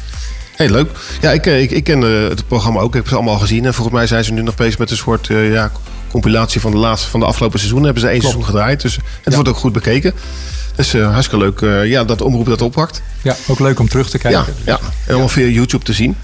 [0.58, 0.90] Heel leuk.
[1.22, 2.88] Ja, ik, eh, ik, ik ken eh, het programma ook.
[2.88, 3.66] Ik heb ze allemaal gezien.
[3.66, 5.72] En volgens mij zijn ze nu nog bezig met een soort eh, ja,
[6.12, 7.84] compilatie van de laatste van de afgelopen seizoen.
[7.84, 8.82] Hebben ze één seizoen gedraaid.
[8.82, 10.14] Dus het wordt ook goed bekeken.
[10.76, 13.02] Dus hartstikke leuk eh, ja, dat de omroep dat oppakt.
[13.22, 14.54] Ja, ook leuk om terug te kijken.
[14.64, 14.80] Ja, ja.
[15.06, 16.16] en allemaal via YouTube te zien.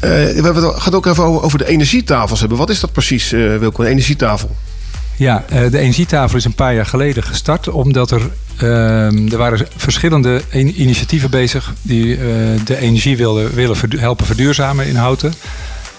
[0.00, 2.58] We hebben het gaan het ook even over, de energietafels hebben.
[2.58, 4.56] Wat is dat precies, Wilco, een energietafel?
[5.16, 7.68] Ja, eh, de energietafel is een paar jaar geleden gestart.
[7.68, 8.22] Omdat er,
[8.56, 12.22] ehm, er waren verschillende in- initiatieven bezig die eh,
[12.64, 15.34] de energie wilden, willen helpen verduurzamen in Houten.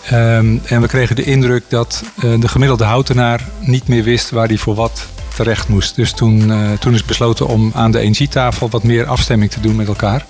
[0.05, 4.47] Ehm, en we kregen de indruk dat eh, de gemiddelde houtenaar niet meer wist waar
[4.47, 5.05] hij voor wat
[5.35, 5.95] terecht moest.
[5.95, 9.87] Dus toen, toen is besloten om aan de energietafel wat meer afstemming te doen met
[9.87, 10.25] elkaar.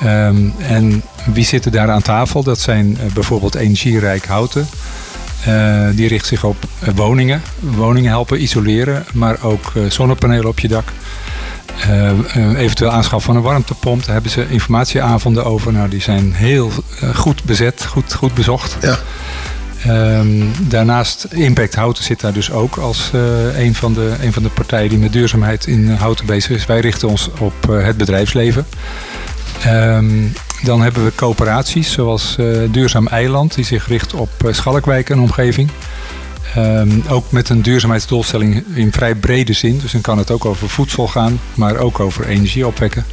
[0.00, 1.02] Ehm, en
[1.32, 2.42] wie zitten daar aan tafel?
[2.42, 4.66] Dat zijn bijvoorbeeld Energierijk Houten.
[5.44, 7.42] Eh, die richt zich op eh, woningen.
[7.60, 10.88] Woningen helpen isoleren, maar ook eh, zonnepanelen op je dak.
[12.56, 14.04] Eventueel aanschaf van een warmtepomp.
[14.04, 15.72] Daar hebben ze informatieavonden over.
[15.72, 16.70] Nou, die zijn heel
[17.14, 18.76] goed bezet, goed, goed bezocht.
[18.80, 18.98] Ja.
[19.86, 23.10] Ehm, daarnaast Impact Houten zit daar dus ook als
[23.56, 26.66] een, van de, een van de partijen die met duurzaamheid in Houten bezig is.
[26.66, 28.66] Wij richten ons op het bedrijfsleven.
[29.62, 30.26] Ehm,
[30.62, 35.18] dan hebben we coöperaties zoals eh, Duurzaam Eiland, die zich richt op eh, Schalkwijk en
[35.18, 35.70] omgeving.
[36.54, 39.78] Ehm, ook met een duurzaamheidsdoelstelling in vrij brede zin.
[39.78, 43.04] Dus dan kan het ook over voedsel gaan, maar ook over energie opwekken.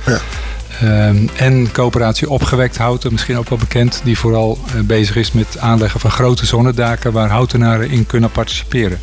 [0.82, 5.58] Ehm, en coöperatie Opgewekt Houten, misschien ook wel bekend, die vooral eh, bezig is met
[5.60, 9.00] aanleggen van grote zonnedaken waar houtenaren in kunnen participeren.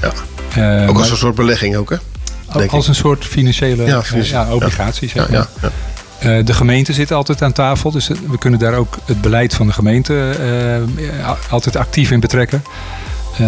[0.00, 0.06] Ja.
[0.08, 1.96] Ook als maar- een soort belegging ook, hè?
[2.46, 2.72] als ik.
[2.88, 4.40] een soort financiële Ja, ja, financieel.
[4.40, 5.12] ja, obligaties.
[5.12, 5.48] Ja, zeg maar.
[5.62, 5.70] ja,
[6.20, 9.66] de gemeente zit altijd aan tafel, dus eh, we kunnen daar ook het beleid van
[9.66, 12.62] de gemeente eh, altijd actief in betrekken.
[13.32, 13.38] Eh,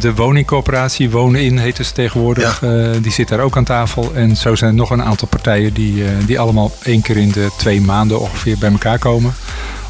[0.00, 4.14] de woningcoöperatie Wonen In heet het tegenwoordig, eh, die zit daar ook aan tafel.
[4.14, 7.30] En zo zijn er nog een aantal partijen die, eh, die allemaal één keer in
[7.30, 9.34] de twee maanden ongeveer bij elkaar komen.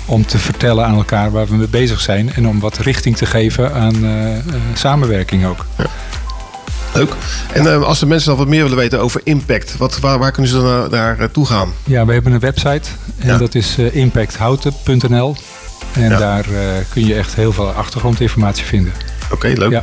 [0.06, 3.26] Om te vertellen aan elkaar waar we mee bezig zijn en om wat richting te
[3.26, 4.42] geven aan eh, eh,
[4.74, 5.66] samenwerking ook.
[6.94, 7.12] Leuk.
[7.52, 10.32] En eh, als de mensen dan wat meer willen weten over impact, wat, waar, waar
[10.32, 11.72] kunnen ze dan naar, daar eh, toe gaan?
[11.84, 12.88] Ja, we hebben een website
[13.18, 13.38] en Ja.
[13.38, 15.36] dat is eh, impacthouten.nl.
[15.92, 16.18] En Ja.
[16.18, 16.60] daar eh,
[16.92, 18.92] kun je echt heel veel achtergrondinformatie vinden.
[19.30, 19.70] Oké, leuk.
[19.70, 19.82] Ja.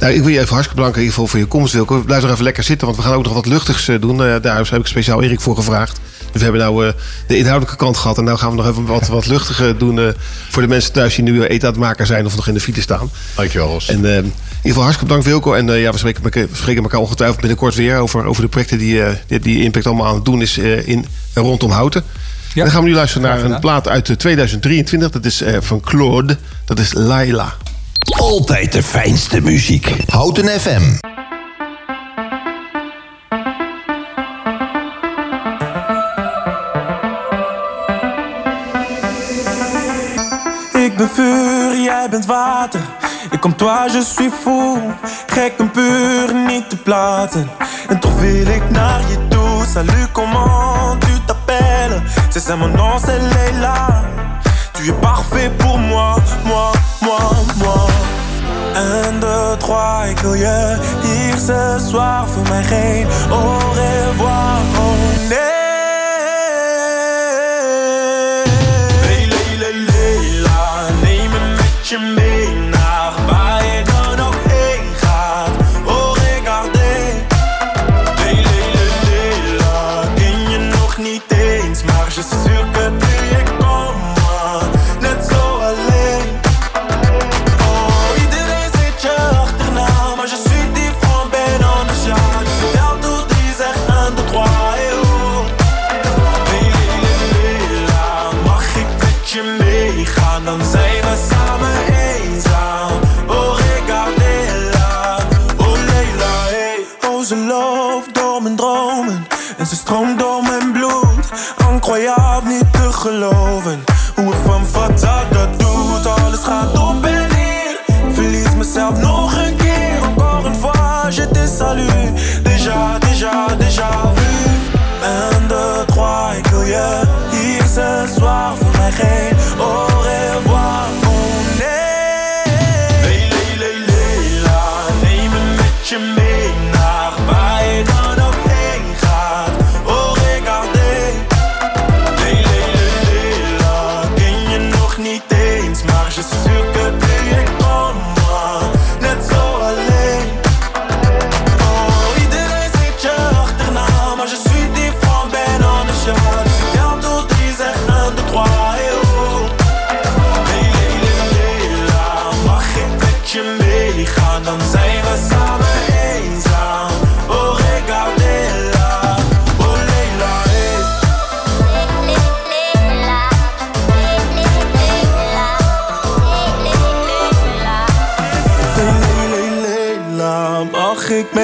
[0.00, 2.02] Nou, ik wil je even hartstikke bedanken in ieder geval voor je komst, Wilco.
[2.02, 4.24] Blijf nog even lekker zitten, want we gaan ook nog wat luchtigs eh, doen.
[4.24, 6.00] Eh, daar heb ik speciaal Erik voor gevraagd.
[6.32, 6.92] Dus we hebben nou eh,
[7.26, 8.18] de inhoudelijke kant gehad.
[8.18, 10.04] En nu gaan we nog even wat, wat luchtiger doen eh,
[10.48, 12.60] voor de mensen thuis die nu eten aan het maken zijn of nog in de
[12.60, 13.10] file staan.
[13.36, 13.88] Dankjewel, Ros.
[13.88, 15.54] En eh, in ieder geval hartstikke bedankt, Wilco.
[15.54, 18.48] En eh, ja, we spreken, elkaar- we spreken elkaar ongetwijfeld binnenkort weer over, over de
[18.48, 21.70] projecten die, eh, die, die Impact allemaal aan het doen is eh, in en rondom
[21.70, 22.02] Houten.
[22.54, 25.10] En dan gaan we nu luisteren naar een plaat uit eh, 2023.
[25.10, 26.36] Dat is eh, van Claude.
[26.64, 27.54] Dat is Laila.
[28.18, 29.94] Altijd de fijnste muziek.
[30.06, 30.82] Houten FM.
[41.00, 42.80] Ben vuur, jij bent water.
[43.30, 44.78] Ik kom toi, je suis fou.
[45.26, 47.50] Gek en puur, niet te platen.
[47.88, 49.64] En toch wil ik naar je toe.
[49.72, 52.02] Salut, comment tu t'appelles?
[52.28, 54.02] C'est ça mon nom, c'est Leila.
[54.72, 57.20] Tu es parfait pour moi, moi, moi,
[57.56, 57.86] moi.
[58.74, 62.26] Un, deux, trois, ik wil je hier ce soir.
[62.28, 65.59] Voor mij geen au revoir, oh nee.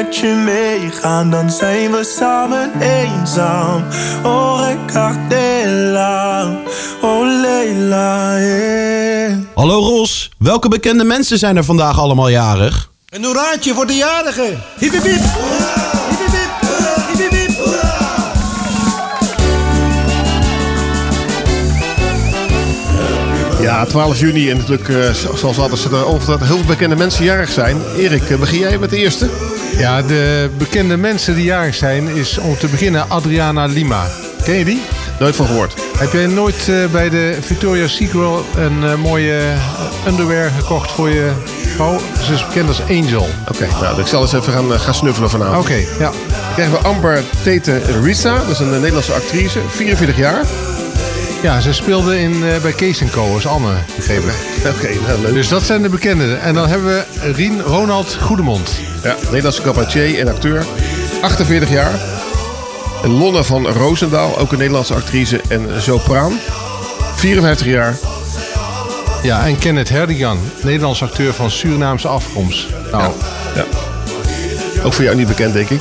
[0.07, 3.85] Met je meegaan, dan zijn we samen eenzaam.
[4.25, 6.57] Oh, regardez-la,
[7.03, 9.33] oh Leila, yeah.
[9.55, 12.91] Hallo Ros, welke bekende mensen zijn er vandaag allemaal jarig?
[13.09, 14.59] Een hoeraatje voor de jarigen.
[14.79, 15.23] Hiep, hiep, hiep.
[23.61, 27.25] Ja, 12 juni en natuurlijk, eh, zo- zoals altijd, er ongetwijfeld heel veel bekende mensen
[27.25, 27.77] jarig zijn.
[27.97, 29.29] Erik, eh, begin jij met de eerste?
[29.77, 34.07] Ja, de bekende mensen die jarig zijn is om te beginnen Adriana Lima.
[34.45, 34.83] Ken je die?
[35.19, 35.75] Nooit van gehoord.
[35.99, 41.09] Heb jij nooit eh, bij de Victoria's Secret een eh, mooie eh, underwear gekocht voor
[41.09, 41.31] je
[41.75, 41.99] vrouw?
[42.25, 43.29] Ze is bekend als Angel.
[43.49, 45.65] Oké, nou, ik zal eens even gaan, gaan snuffelen vanavond.
[45.65, 46.11] Oké, ja.
[46.11, 50.45] Dan krijgen we Amber Tete Risa, dat is een Nederlandse actrice, 44 jaar.
[51.43, 53.35] Ja, ze speelde in, eh, bij Kees Co.
[53.35, 53.69] als Anne.
[54.77, 55.33] Oké, nou, leuk.
[55.35, 56.41] Dus dat zijn de bekenden.
[56.41, 58.71] En dan hebben we Rien Ronald Goedemond.
[59.03, 60.67] Ja, Nederlandse cabaretier en acteur,
[61.23, 61.93] 48 jaar.
[63.03, 66.33] En Lonne van Roosendaal, ook een Nederlandse actrice en sopraan,
[67.15, 67.97] 54 jaar.
[69.23, 72.67] Ja, en Kenneth Herdigan, Nederlands acteur van Surinaamse afkomst.
[72.93, 73.13] Nou,
[73.55, 73.65] Ja.
[74.85, 75.81] Ook voor jou niet bekend, denk ik.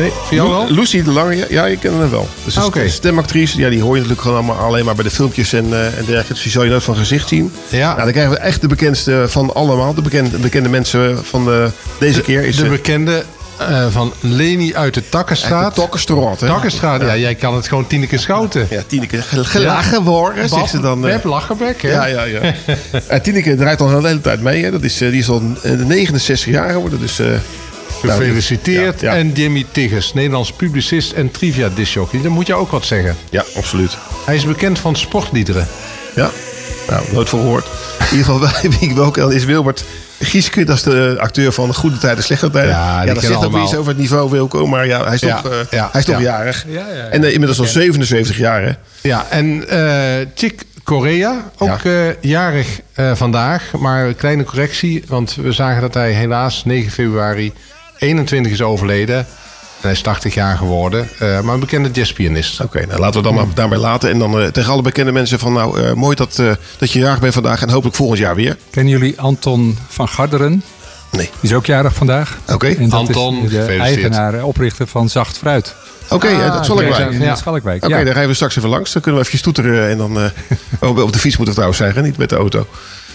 [0.00, 0.70] Nee, voor jou wel?
[0.70, 2.28] Lucy de Lange, ja, je kent hem wel.
[2.44, 5.52] Dus Ah, stemactrice, ja, die hoor je natuurlijk gewoon allemaal alleen maar bij de filmpjes
[5.52, 6.32] en, eh, en dergelijke.
[6.32, 7.52] Dus die zal je nooit van gezicht zien.
[7.68, 7.86] Ja.
[7.92, 9.94] Nou, dan krijgen we echt de bekendste van allemaal.
[9.94, 13.24] De bekende, bekende mensen van de, deze keer is de eh, bekende
[13.58, 15.64] eh, van Leni uit de Takkenstraat.
[15.64, 16.46] Uit de Takkenstraat, hè?
[16.46, 17.16] Takkenstraat, ja.
[17.16, 18.66] jij kan het gewoon Tineke Schouten.
[18.70, 20.98] Ja, Tineke, gel- gelachen worden, zegt ze dan.
[21.06, 21.12] eh.
[21.12, 21.88] Web Lachenbek, hè?
[21.90, 22.40] Ja, ja, ja.
[23.06, 24.64] En Tineke draait al een hele tijd mee.
[24.64, 24.70] Hè.
[24.70, 27.00] Dat is, eh, die is al eh, 69 jaar geworden.
[27.00, 27.26] Dus, eh,
[28.00, 29.00] Gefeliciteerd.
[29.00, 29.18] Ja, ja.
[29.18, 32.22] En Jimmy Tigges, Nederlands publicist en trivia disjockey.
[32.22, 33.16] Dan moet je ook wat zeggen.
[33.30, 33.96] Ja, absoluut.
[34.26, 35.66] Hij is bekend van sportliederen.
[36.14, 36.30] Ja,
[36.88, 37.66] nou, nooit van gehoord.
[38.10, 38.48] In ieder geval,
[38.78, 39.84] wie ik wel ken, is Wilbert
[40.20, 40.64] Gieske.
[40.64, 42.70] Dat is de acteur van Goede Tijden, Slechte Tijden.
[42.70, 44.66] Ja, die dat zegt ook weer iets over het niveau Wilco.
[44.66, 46.22] Maar ja, hij is toch, eh, ja, hij is toch ja.
[46.22, 46.64] jarig.
[46.68, 47.04] Ja, ja, ja.
[47.04, 48.72] En eh, inmiddels al 77 jaar, hè?
[49.00, 51.80] Ja, en eh Chick Corea, ook
[52.20, 52.80] jarig
[53.14, 53.72] vandaag.
[53.78, 57.52] Maar een kleine correctie, want we zagen dat hij helaas 9 februari
[58.00, 59.16] 21 is overleden.
[59.16, 62.60] En hij is 80 jaar geworden, eh, maar een bekende jazzpianist.
[62.60, 64.10] Oké, nou laten we dan maar daarbij laten.
[64.10, 65.52] En dan eh, tegen alle bekende mensen van...
[65.52, 67.62] nou, eh, mooi dat, eh, dat je jarig bent vandaag.
[67.62, 68.56] En hopelijk volgend jaar weer.
[68.70, 70.62] Kennen jullie Anton van Garderen?
[71.10, 71.30] Nee.
[71.40, 72.38] Die is ook jarig vandaag.
[72.52, 72.76] Oké.
[72.90, 75.74] Anton, is de eigenaar, oprichter van Zacht Fruit.
[76.10, 77.14] Oké, Ah, dat zal ik ja, bij.
[77.14, 77.34] in Ja.
[77.34, 78.04] Schalkwijk, Oké, ja.
[78.04, 78.92] dan gaan we straks even langs.
[78.92, 79.88] Dan kunnen we even toeteren.
[79.88, 80.20] En dan...
[80.20, 82.66] eh, op, op de fiets moeten we trouwens zeggen, niet met de auto.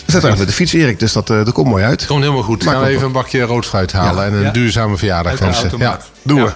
[0.06, 1.00] We zijn trouwens met de fiets, Erik.
[1.00, 2.06] Dus dat, eh, dat komt mooi uit.
[2.06, 2.64] Komt helemaal goed.
[2.64, 4.30] Gaan we even een bakje rood fruit halen Ja.
[4.30, 4.52] en een Ja.
[4.52, 5.72] duurzame verjaardag wensen.
[5.78, 6.00] Ja.
[6.22, 6.52] Doen we.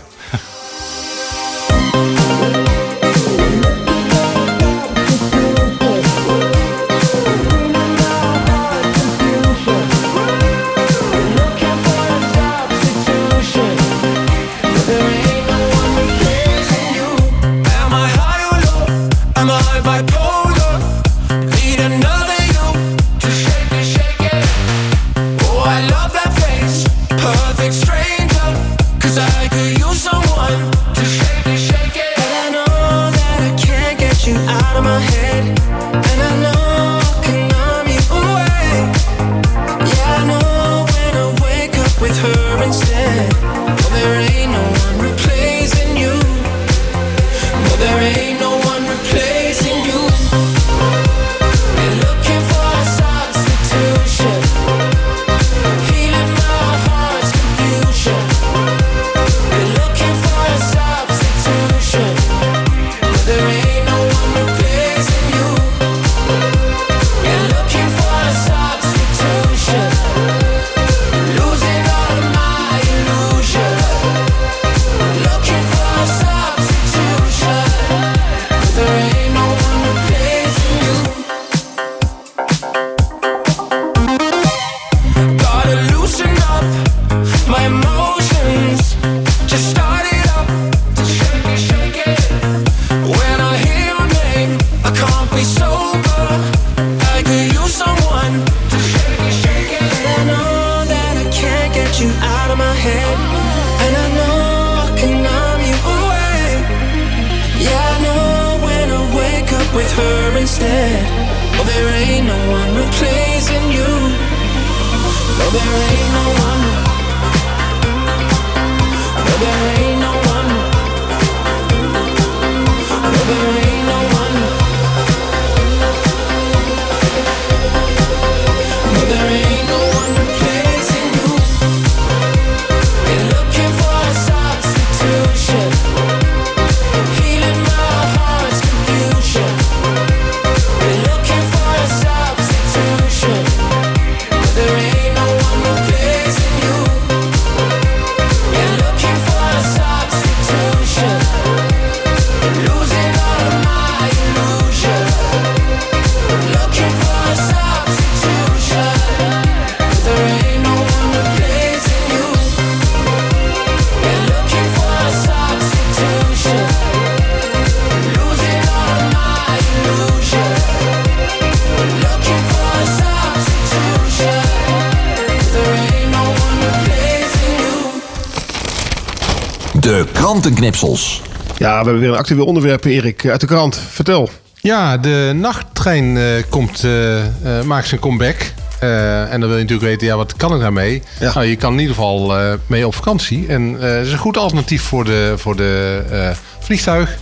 [181.58, 183.80] Ja, we hebben weer een actueel onderwerp, Erik, uit de krant.
[183.90, 184.30] Vertel.
[184.62, 188.36] Ja, de nachttrein eh, komt, eh, eh, maakt zijn comeback.
[188.80, 191.02] Eh, en dan wil je natuurlijk weten, ja, wat kan ik daarmee?
[191.20, 193.48] Nou, je kan in ieder geval eh, mee op vakantie.
[193.48, 197.18] En eh, het is een goed alternatief voor de, voor de eh, vliegtuig.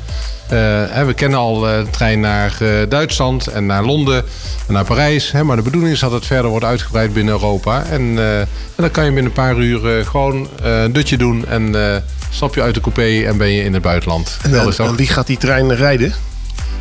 [0.49, 0.57] Eh,
[0.89, 4.23] hè, we kennen al eh, de trein naar eh, Duitsland en naar Londen en
[4.67, 5.31] naar Parijs.
[5.31, 7.83] Hè, maar de bedoeling is dat het verder wordt uitgebreid binnen Europa.
[7.83, 11.17] En, eh, en dan kan je binnen een paar uur eh, gewoon eh, een dutje
[11.17, 11.45] doen.
[11.47, 11.75] En
[12.29, 14.37] stap je uit de coupé en ben je in het buitenland.
[14.77, 16.13] En, wie gaat die trein rijden?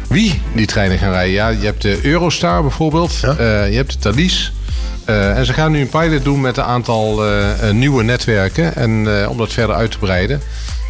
[0.08, 1.32] wie die treinen gaan rijden.
[1.32, 3.12] Ja, je hebt de Eurostar bijvoorbeeld.
[3.20, 4.52] Je hebt de Thalys.
[5.04, 7.22] En ze gaan nu een pilot doen met een aantal
[7.72, 8.74] nieuwe netwerken.
[8.76, 10.40] En om dat verder uit te breiden.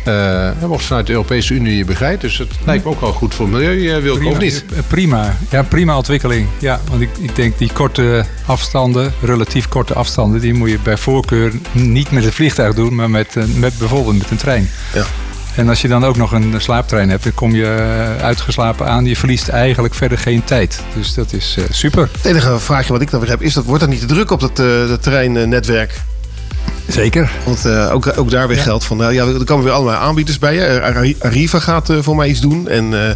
[0.06, 2.20] Eh er wordt vanuit de Europese Unie begeleid.
[2.20, 4.64] Dus het lijkt me ook wel goed voor het milieu, eh, wil ik of niet.
[4.72, 6.48] Eh, Prima, ja, prima ontwikkeling.
[6.58, 10.96] Ja, want ik, ik denk die korte afstanden, relatief korte afstanden, die moet je bij
[10.96, 14.70] voorkeur niet met het vliegtuig doen, maar met, eh, met bijvoorbeeld met een trein.
[14.94, 15.04] Ja.
[15.56, 19.04] En als je dan ook nog een slaaptrein hebt, dan kom je eh, uitgeslapen aan.
[19.04, 20.82] Je verliest eigenlijk verder geen tijd.
[20.94, 22.08] Dus dat is eh, super.
[22.12, 24.30] Het enige vraagje wat ik dan weer heb is, dat, wordt dat niet te druk
[24.30, 26.00] op dat, eh, dat treinnetwerk?
[26.88, 27.30] Zeker.
[27.44, 30.38] Want eh, ook, ook daar weer geldt van, nou ja, er komen weer allemaal aanbieders
[30.38, 30.82] bij.
[30.82, 32.68] Arri- Arriva gaat eh, voor mij iets doen.
[32.68, 33.14] En, eh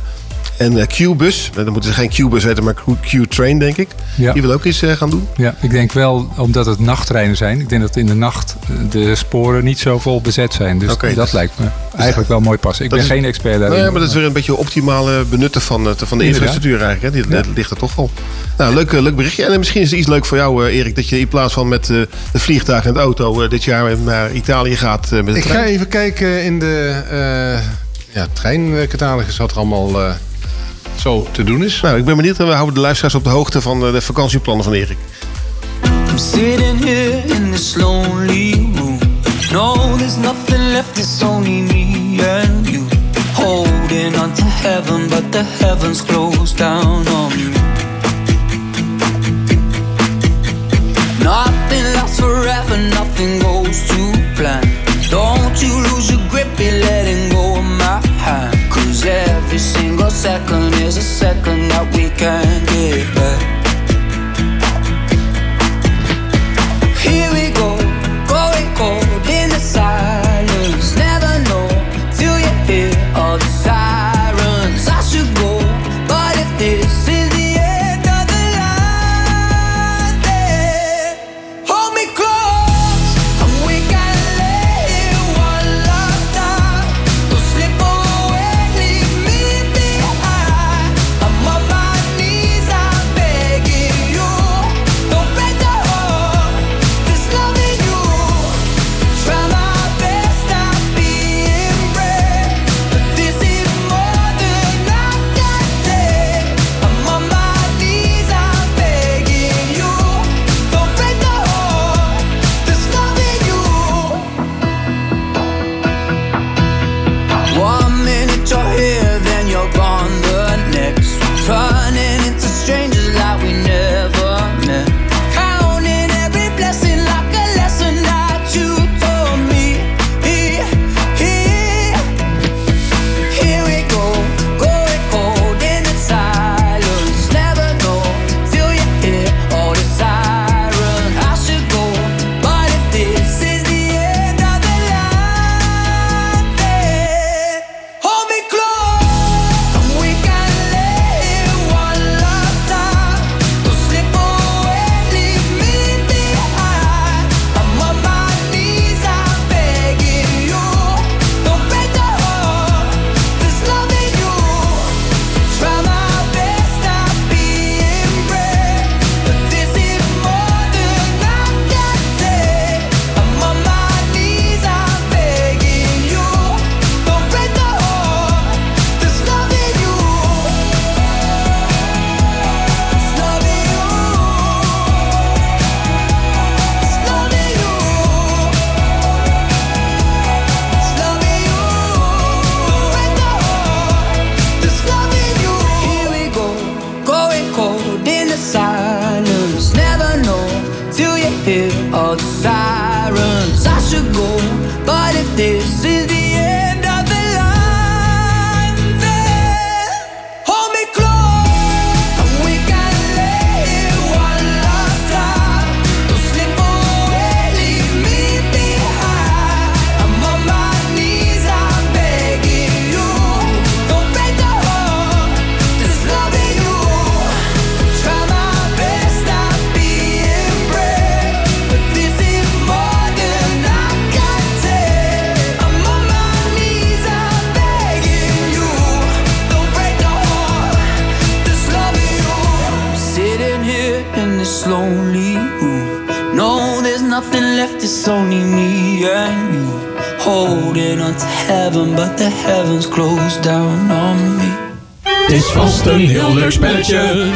[0.60, 3.88] en eh, Qbus, dan moeten ze geen Qbus heten, maar Q- Q-Train denk ik.
[4.16, 4.32] Ja.
[4.32, 5.28] Die wil ook iets eh, gaan doen.
[5.36, 7.60] Ja, ik denk wel, omdat het nachttreinen zijn.
[7.60, 10.78] Ik denk dat in de nacht eh, de sporen niet zo vol bezet zijn.
[10.78, 12.84] Dus Oké, dat dus- lijkt me eigenlijk wel mooi passen.
[12.84, 13.70] Ik ben is- geen expert daarin.
[13.70, 17.14] Nou ja, maar dat is weer een beetje optimale benutten van, van de infrastructuur eigenlijk.
[17.14, 17.22] Hè.
[17.22, 17.42] Die Ja.
[17.54, 18.10] ligt er toch wel.
[18.56, 19.44] Nou, leuk, leuk berichtje.
[19.44, 21.68] En misschien is het iets leuk voor jou, eh, Erik, dat je in plaats van
[21.68, 25.64] met de vliegtuig en de auto dit jaar naar Italië gaat met de Ik ga
[25.64, 30.12] even kijken in de uh, ja, treincatalogus wat er allemaal eh,
[31.00, 31.80] zo te doen is.
[31.80, 34.00] Nou, ik ben benieuwd en we houden de luisteraars op de hoogte van eh, de
[34.00, 34.98] vakantieplannen van Erik.
[36.08, 38.98] I'm sitting here in this lonely room.
[39.52, 42.84] No, there's nothing left, it's only me and you.
[43.34, 47.50] Holding on to heaven, but the heavens closed down on me.
[51.22, 54.62] Nothing lasts forever, nothing goes to plan.
[55.10, 55.79] Don't you
[59.06, 63.59] Every single second is a second that we can't get back.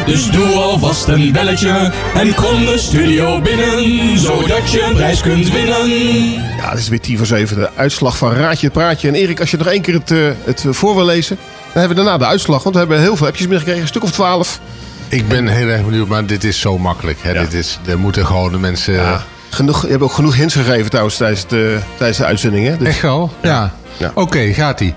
[0.06, 1.92] Dus doe alvast een belletje.
[2.14, 5.90] En kom de studio binnen, zodat je een prijs kunt winnen.
[6.32, 7.56] Ja, het is weer tien voor zeven.
[7.56, 9.08] De uitslag van Raadje het Praatje.
[9.08, 11.36] En Erik, als je nog één keer het, eh, het voor wil lezen...
[11.72, 12.62] dan hebben we daarna de uitslag.
[12.62, 13.82] Want we hebben heel veel appjes binnengekregen.
[13.82, 14.60] Een stuk of twaalf.
[15.08, 17.18] Ik ben heel erg benieuwd, maar dit is zo makkelijk.
[17.22, 17.32] Hè?
[17.32, 19.20] Dit is, er moeten gewoon de mensen...
[19.50, 22.66] Genoeg, je hebt ook genoeg hints gegeven trouwens tijdens de, tijdens de uitzending.
[22.66, 22.76] Hè?
[22.76, 23.32] Dus- Echt wel?
[23.42, 23.72] Ja.
[24.14, 24.94] Oké, gaat-ie.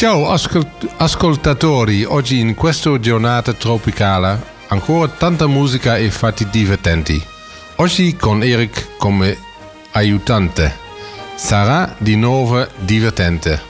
[0.00, 7.22] Ciao ascol- ascoltatori, oggi in questa giornata tropicale ancora tanta musica e fatti divertenti.
[7.76, 9.36] Oggi con Erik come
[9.90, 10.74] aiutante.
[11.34, 13.60] Sarà di nuovo divertente.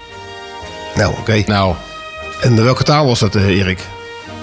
[0.95, 1.43] Nou, oké.
[1.49, 1.74] Nou.
[2.43, 3.81] En welke taal was dat, eh, Erik?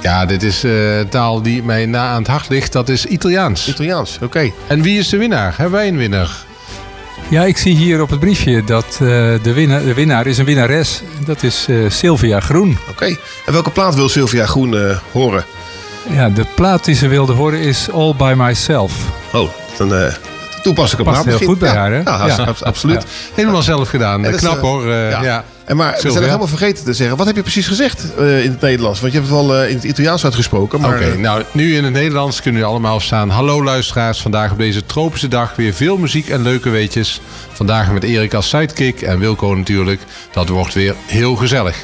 [0.02, 2.72] Ja, dit is eh, taal die mij na aan het hart ligt.
[2.72, 3.68] Dat is Italiaans.
[3.68, 4.52] Italiaans, oké.
[4.68, 5.54] En wie is de winnaar?
[5.58, 6.46] Hebben wij een winnaar?
[7.30, 9.00] Ja, ik zie hier op het briefje dat eh,
[9.42, 11.02] de, winnaar, de winnaar is een winnares.
[11.26, 12.78] Dat is eh, Sylvia Groen.
[12.90, 13.06] Oké.
[13.46, 15.46] En welke plaat wil Sylvia Groen eh, horen?
[16.10, 18.94] Ja, de plaat die ze wilde horen is All By Myself.
[19.34, 20.12] Oh, dan
[20.74, 21.98] Past plaat heel goed bij haar, hè?
[22.00, 22.44] Ja, Ja.
[22.46, 23.06] abs- absoluut.
[23.34, 24.22] Helemaal zelf gedaan.
[24.22, 24.92] Knap eh, hoor.
[24.92, 25.44] eh, ja.
[25.66, 27.18] En maar we zijn nog helemaal vergeten te zeggen.
[27.18, 29.00] Wat heb je precies gezegd eh, in het Nederlands?
[29.00, 30.82] Want je hebt het wel eh, in het Italiaans uitgesproken.
[30.82, 33.30] Maar, Oké, nou nu in het Nederlands kunnen jullie allemaal staan.
[33.30, 37.22] Hallo luisteraars, vandaag op deze tropische dag weer veel muziek en leuke weetjes.
[37.52, 40.02] Vandaag met Erik als sidekick en Wilco natuurlijk.
[40.32, 41.76] Dat wordt weer heel gezellig.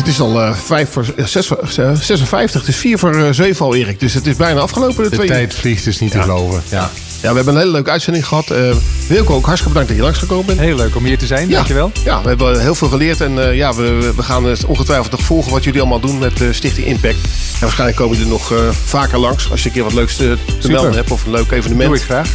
[0.00, 2.60] Het is al eh, vijf voor, eh, zes voor, eh, 56.
[2.60, 4.00] Het is vier voor eh, zeven al, Erik.
[4.00, 5.02] Dus het is bijna afgelopen.
[5.04, 5.32] De twee uur.
[5.32, 6.62] tijd vliegt dus niet te geloven.
[6.68, 6.90] Ja.
[7.22, 8.50] Ja, we hebben een hele leuke uitzending gehad.
[8.50, 8.74] Eh
[9.08, 10.58] Wilco, ook hartstikke bedankt dat je langsgekomen bent.
[10.58, 11.54] Heel leuk om hier te zijn, Ja.
[11.54, 11.92] dankjewel.
[12.04, 13.20] Ja, we hebben heel veel geleerd.
[13.20, 16.36] En eh, ja, we, we gaan het ongetwijfeld nog volgen wat jullie allemaal doen met
[16.36, 17.14] de Stichting Impact.
[17.54, 19.50] En waarschijnlijk komen jullie er nog eh, vaker langs.
[19.50, 21.88] Als je een keer wat leuks te, te melden hebt of een leuk evenement.
[21.88, 22.28] Doe ik graag.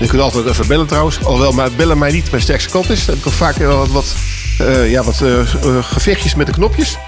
[0.00, 1.18] Je kunt altijd even bellen trouwens.
[1.24, 3.04] Alhoewel maar bellen mij niet mijn sterkste kant is.
[3.04, 4.39] Dan heb ik vaak wat, wat, eh,
[4.90, 6.98] ja, wat eh, eh, gevechtjes met de knopjes.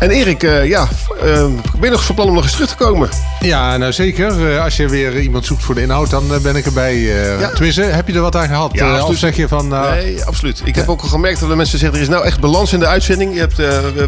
[0.00, 0.88] En Erik, eh, ja,
[1.22, 3.08] eh, ben je nog van plan om nog eens terug te komen?
[3.40, 4.54] Ja, nou zeker.
[4.54, 6.94] Eh, als je weer iemand zoekt voor de inhoud, dan ben ik erbij.
[6.94, 7.48] eh Ja.
[7.48, 8.70] Tenminste, heb je er wat aan gehad?
[8.72, 9.18] Ja, of absoluut.
[9.18, 9.68] zeg je van...
[9.68, 10.62] nou, Nee, absoluut.
[10.64, 11.96] Ik heb ook al gemerkt dat de mensen zeggen...
[11.96, 13.34] er is nou echt balans in de uitzending.
[13.34, 13.60] Je hebt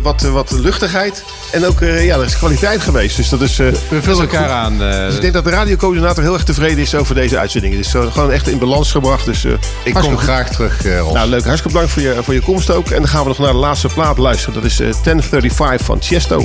[0.02, 1.24] wat, wat luchtigheid.
[1.52, 3.16] En ook ja, er is kwaliteit geweest.
[3.16, 4.50] Dus dat is, we vullen elkaar goed.
[4.50, 4.78] aan.
[4.78, 7.76] Dus ik denk dat de radiocoördinator heel erg tevreden is over deze uitzending.
[7.76, 9.24] Het is eh, gewoon echt in balans gebracht.
[9.24, 9.44] Dus,
[9.84, 10.84] ik kom graag terug.
[10.84, 11.44] Nou, leuk.
[11.44, 12.90] Hartstikke bedankt voor je, voor je komst ook.
[12.90, 14.54] En dan gaan we nog naar de laatste plaat luisteren.
[14.54, 16.44] Dat is eh, 1035 van Chesto.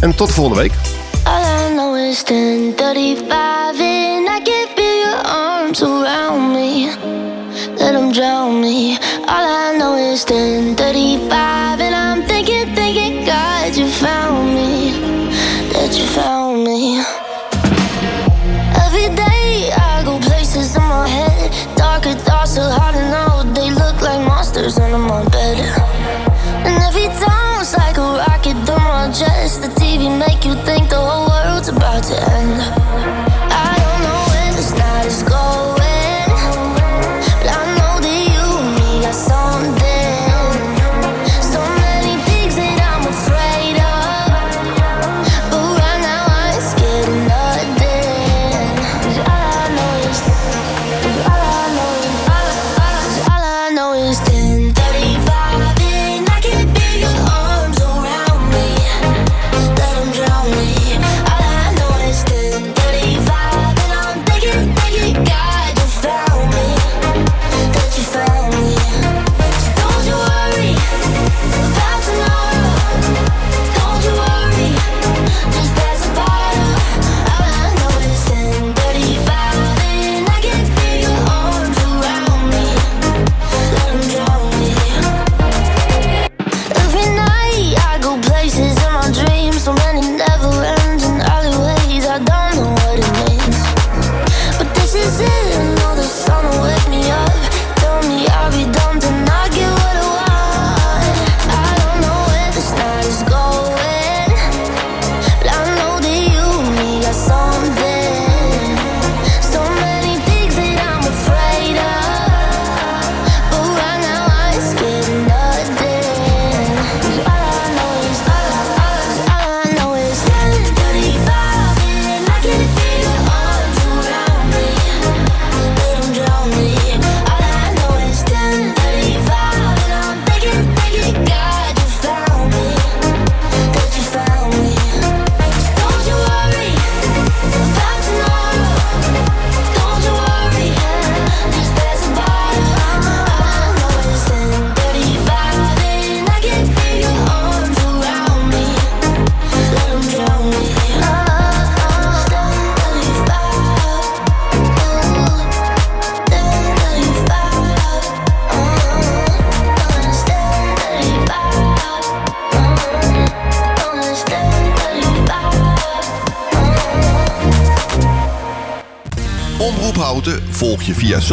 [0.00, 0.72] En tot de volgende week.
[1.24, 6.90] All I know is 1035 and I can feel your arms around me.
[7.76, 8.98] Let them drown me.
[9.26, 12.09] All I know is 1035 and I'm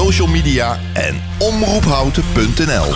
[0.03, 2.93] social media en omroephouten.nl.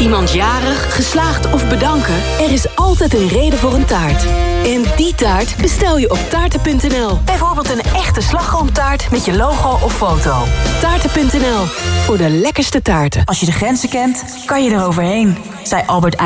[0.00, 2.14] Iemand jarig, geslaagd of bedanken?
[2.40, 4.24] Er is altijd een reden voor een taart.
[4.64, 7.18] En die taart bestel je op taarten.nl.
[7.24, 10.44] Bijvoorbeeld een echte slagroomtaart met je logo of foto.
[10.80, 11.64] Taarten.nl,
[12.04, 13.24] voor de lekkerste taarten.
[13.24, 16.16] Als je de grenzen kent, kan je eroverheen, zei Albert